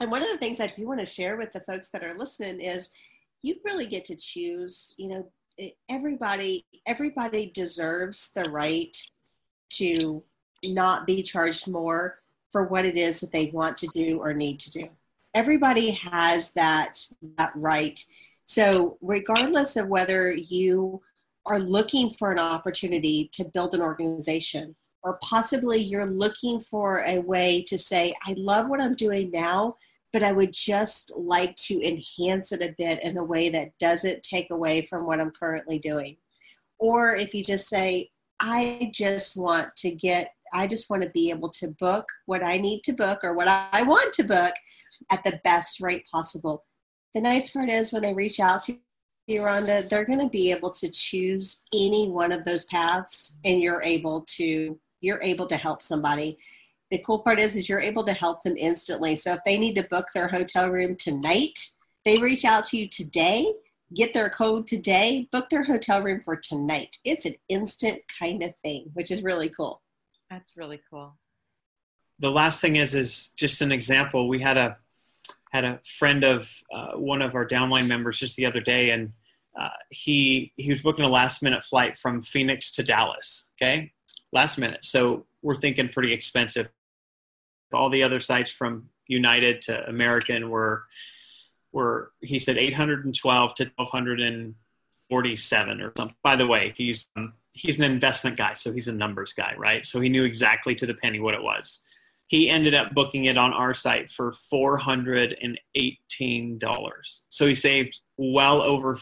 and 0.00 0.10
one 0.10 0.22
of 0.22 0.28
the 0.28 0.38
things 0.38 0.60
I 0.60 0.66
do 0.66 0.86
want 0.86 1.00
to 1.00 1.06
share 1.06 1.36
with 1.36 1.52
the 1.52 1.60
folks 1.60 1.88
that 1.88 2.04
are 2.04 2.18
listening 2.18 2.60
is 2.60 2.90
you 3.42 3.56
really 3.64 3.86
get 3.86 4.04
to 4.06 4.16
choose, 4.16 4.94
you 4.98 5.08
know, 5.08 5.30
everybody 5.88 6.66
everybody 6.84 7.50
deserves 7.54 8.32
the 8.34 8.48
right 8.50 8.94
to 9.70 10.22
not 10.66 11.06
be 11.06 11.22
charged 11.22 11.66
more 11.66 12.18
for 12.50 12.66
what 12.66 12.84
it 12.84 12.96
is 12.96 13.20
that 13.20 13.32
they 13.32 13.50
want 13.52 13.78
to 13.78 13.86
do 13.88 14.18
or 14.18 14.34
need 14.34 14.60
to 14.60 14.70
do. 14.70 14.88
Everybody 15.34 15.92
has 15.92 16.52
that 16.52 16.98
that 17.38 17.52
right. 17.54 18.02
So 18.44 18.98
regardless 19.00 19.76
of 19.76 19.88
whether 19.88 20.32
you 20.32 21.00
are 21.46 21.58
looking 21.58 22.10
for 22.10 22.32
an 22.32 22.38
opportunity 22.38 23.30
to 23.32 23.44
build 23.44 23.74
an 23.74 23.80
organization 23.80 24.74
or 25.06 25.18
possibly 25.22 25.78
you're 25.78 26.10
looking 26.10 26.60
for 26.60 27.04
a 27.06 27.20
way 27.20 27.62
to 27.68 27.78
say, 27.78 28.12
I 28.26 28.34
love 28.36 28.68
what 28.68 28.80
I'm 28.80 28.96
doing 28.96 29.30
now, 29.30 29.76
but 30.12 30.24
I 30.24 30.32
would 30.32 30.52
just 30.52 31.16
like 31.16 31.54
to 31.56 31.80
enhance 31.80 32.50
it 32.50 32.60
a 32.60 32.74
bit 32.76 33.04
in 33.04 33.16
a 33.16 33.24
way 33.24 33.48
that 33.50 33.78
doesn't 33.78 34.24
take 34.24 34.50
away 34.50 34.82
from 34.82 35.06
what 35.06 35.20
I'm 35.20 35.30
currently 35.30 35.78
doing. 35.78 36.16
Or 36.80 37.14
if 37.14 37.34
you 37.34 37.44
just 37.44 37.68
say, 37.68 38.10
I 38.40 38.90
just 38.92 39.40
want 39.40 39.76
to 39.76 39.92
get, 39.92 40.34
I 40.52 40.66
just 40.66 40.90
want 40.90 41.04
to 41.04 41.10
be 41.10 41.30
able 41.30 41.50
to 41.50 41.68
book 41.68 42.08
what 42.26 42.44
I 42.44 42.58
need 42.58 42.82
to 42.82 42.92
book 42.92 43.20
or 43.22 43.32
what 43.32 43.46
I 43.46 43.82
want 43.82 44.12
to 44.14 44.24
book 44.24 44.54
at 45.12 45.22
the 45.22 45.40
best 45.44 45.80
rate 45.80 46.02
possible. 46.12 46.64
The 47.14 47.20
nice 47.20 47.50
part 47.50 47.70
is 47.70 47.92
when 47.92 48.02
they 48.02 48.12
reach 48.12 48.40
out 48.40 48.64
to 48.64 48.76
you, 49.28 49.42
Rhonda, 49.42 49.88
they're 49.88 50.04
going 50.04 50.20
to 50.20 50.28
be 50.28 50.50
able 50.50 50.70
to 50.70 50.90
choose 50.90 51.62
any 51.72 52.08
one 52.08 52.32
of 52.32 52.44
those 52.44 52.64
paths 52.64 53.40
and 53.44 53.62
you're 53.62 53.82
able 53.82 54.24
to 54.36 54.80
you're 55.00 55.22
able 55.22 55.46
to 55.46 55.56
help 55.56 55.82
somebody. 55.82 56.38
The 56.90 56.98
cool 56.98 57.20
part 57.20 57.40
is 57.40 57.56
is 57.56 57.68
you're 57.68 57.80
able 57.80 58.04
to 58.04 58.12
help 58.12 58.42
them 58.42 58.56
instantly. 58.56 59.16
So 59.16 59.32
if 59.32 59.40
they 59.44 59.58
need 59.58 59.74
to 59.74 59.82
book 59.84 60.06
their 60.14 60.28
hotel 60.28 60.70
room 60.70 60.96
tonight 60.96 61.58
they 62.06 62.18
reach 62.18 62.44
out 62.44 62.64
to 62.64 62.78
you 62.78 62.88
today 62.88 63.52
get 63.94 64.14
their 64.14 64.30
code 64.30 64.66
today 64.66 65.28
book 65.32 65.50
their 65.50 65.64
hotel 65.64 66.02
room 66.02 66.20
for 66.20 66.36
tonight. 66.36 66.96
It's 67.04 67.26
an 67.26 67.34
instant 67.48 68.00
kind 68.18 68.42
of 68.42 68.54
thing 68.64 68.90
which 68.94 69.10
is 69.10 69.22
really 69.22 69.48
cool. 69.48 69.82
That's 70.30 70.56
really 70.56 70.80
cool. 70.90 71.18
The 72.18 72.30
last 72.30 72.60
thing 72.60 72.76
is 72.76 72.94
is 72.94 73.34
just 73.36 73.60
an 73.60 73.72
example. 73.72 74.28
We 74.28 74.38
had 74.38 74.56
a 74.56 74.78
had 75.52 75.64
a 75.64 75.80
friend 75.84 76.24
of 76.24 76.52
uh, 76.74 76.92
one 76.92 77.22
of 77.22 77.34
our 77.34 77.46
downline 77.46 77.86
members 77.86 78.18
just 78.18 78.36
the 78.36 78.46
other 78.46 78.60
day 78.60 78.90
and 78.90 79.12
uh, 79.58 79.68
he 79.90 80.52
he 80.56 80.70
was 80.70 80.82
booking 80.82 81.04
a 81.04 81.08
last 81.08 81.42
minute 81.42 81.64
flight 81.64 81.96
from 81.96 82.20
phoenix 82.20 82.70
to 82.72 82.82
dallas 82.82 83.52
okay 83.54 83.92
last 84.36 84.58
minute 84.58 84.84
so 84.84 85.24
we're 85.42 85.54
thinking 85.54 85.88
pretty 85.88 86.12
expensive 86.12 86.68
all 87.72 87.90
the 87.90 88.02
other 88.02 88.20
sites 88.20 88.50
from 88.50 88.88
United 89.08 89.62
to 89.62 89.88
American 89.88 90.50
were 90.50 90.84
were 91.72 92.12
he 92.20 92.38
said 92.38 92.58
812 92.58 93.54
to 93.54 93.64
1247 93.76 95.80
or 95.80 95.92
something. 95.96 96.14
By 96.22 96.36
the 96.36 96.46
way, 96.46 96.74
he's 96.76 97.10
um, 97.16 97.32
he's 97.50 97.78
an 97.78 97.84
investment 97.84 98.36
guy, 98.36 98.52
so 98.54 98.72
he's 98.72 98.86
a 98.88 98.94
numbers 98.94 99.32
guy, 99.32 99.54
right? 99.56 99.84
So 99.84 100.00
he 100.00 100.08
knew 100.08 100.22
exactly 100.24 100.74
to 100.76 100.86
the 100.86 100.94
penny 100.94 101.18
what 101.20 101.34
it 101.34 101.42
was. 101.42 101.80
He 102.28 102.50
ended 102.50 102.74
up 102.74 102.92
booking 102.92 103.26
it 103.26 103.38
on 103.38 103.52
our 103.52 103.72
site 103.72 104.10
for 104.10 104.32
$418. 104.32 107.24
So 107.28 107.46
he 107.46 107.54
saved 107.54 108.00
well 108.16 108.62
over 108.62 108.96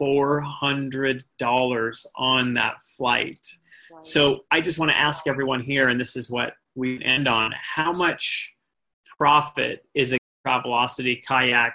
$400 0.00 2.06
on 2.16 2.54
that 2.54 2.82
flight. 2.82 3.46
So 4.02 4.44
I 4.50 4.60
just 4.60 4.78
want 4.78 4.90
to 4.90 4.98
ask 4.98 5.26
everyone 5.26 5.60
here, 5.60 5.88
and 5.88 6.00
this 6.00 6.16
is 6.16 6.30
what 6.30 6.54
we 6.74 7.02
end 7.02 7.28
on 7.28 7.54
how 7.56 7.92
much 7.92 8.56
profit 9.18 9.84
is 9.94 10.12
a 10.12 10.18
Travelocity 10.46 11.24
kayak 11.24 11.74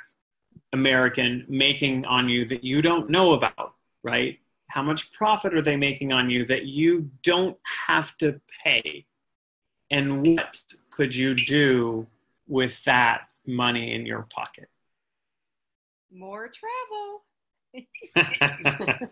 American 0.74 1.46
making 1.48 2.06
on 2.06 2.28
you 2.28 2.46
that 2.46 2.64
you 2.64 2.82
don't 2.82 3.10
know 3.10 3.34
about, 3.34 3.76
right? 4.04 4.40
How 4.70 4.84
much 4.84 5.14
profit 5.14 5.54
are 5.54 5.62
they 5.62 5.78
making 5.78 6.12
on 6.12 6.30
you 6.30 6.46
that 6.46 6.66
you 6.66 7.10
don't 7.24 7.58
have 7.88 8.18
to 8.18 8.42
pay? 8.64 9.06
And 9.90 10.28
what 10.28 10.62
could 10.90 11.16
you 11.16 11.36
do 11.36 12.08
with 12.48 12.84
that 12.84 13.30
money 13.46 13.94
in 13.94 14.06
your 14.06 14.24
pocket? 14.24 14.70
More 16.12 16.50
travel. 16.50 17.24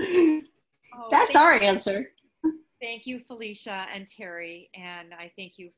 oh, 0.00 1.08
That's 1.10 1.36
our 1.36 1.52
answer. 1.54 2.10
Thank 2.80 3.06
you, 3.06 3.20
Felicia 3.20 3.86
and 3.94 4.06
Terry. 4.08 4.70
And 4.74 5.14
I 5.14 5.30
thank 5.38 5.58
you 5.58 5.70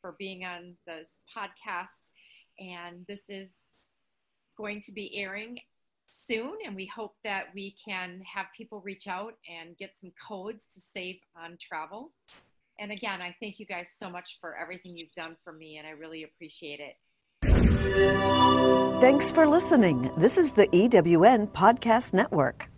for 0.00 0.16
being 0.18 0.44
on 0.44 0.74
this 0.86 1.20
podcast. 1.36 2.10
And 2.58 3.06
this 3.06 3.22
is 3.28 3.52
going 4.56 4.80
to 4.82 4.92
be 4.92 5.16
airing 5.16 5.58
soon. 6.06 6.54
And 6.64 6.74
we 6.74 6.86
hope 6.86 7.14
that 7.24 7.46
we 7.54 7.76
can 7.82 8.20
have 8.22 8.46
people 8.56 8.80
reach 8.80 9.06
out 9.06 9.34
and 9.48 9.76
get 9.76 9.98
some 9.98 10.12
codes 10.26 10.66
to 10.74 10.80
save 10.80 11.20
on 11.40 11.56
travel. 11.60 12.12
And 12.80 12.92
again, 12.92 13.20
I 13.20 13.36
thank 13.40 13.58
you 13.58 13.66
guys 13.66 13.92
so 13.94 14.08
much 14.08 14.38
for 14.40 14.56
everything 14.56 14.96
you've 14.96 15.12
done 15.12 15.36
for 15.44 15.52
me, 15.52 15.76
and 15.76 15.86
I 15.86 15.90
really 15.90 16.24
appreciate 16.24 16.80
it. 16.80 16.94
Thanks 19.00 19.32
for 19.32 19.46
listening. 19.46 20.10
This 20.16 20.36
is 20.36 20.52
the 20.52 20.66
EWN 20.68 21.48
Podcast 21.52 22.12
Network. 22.12 22.68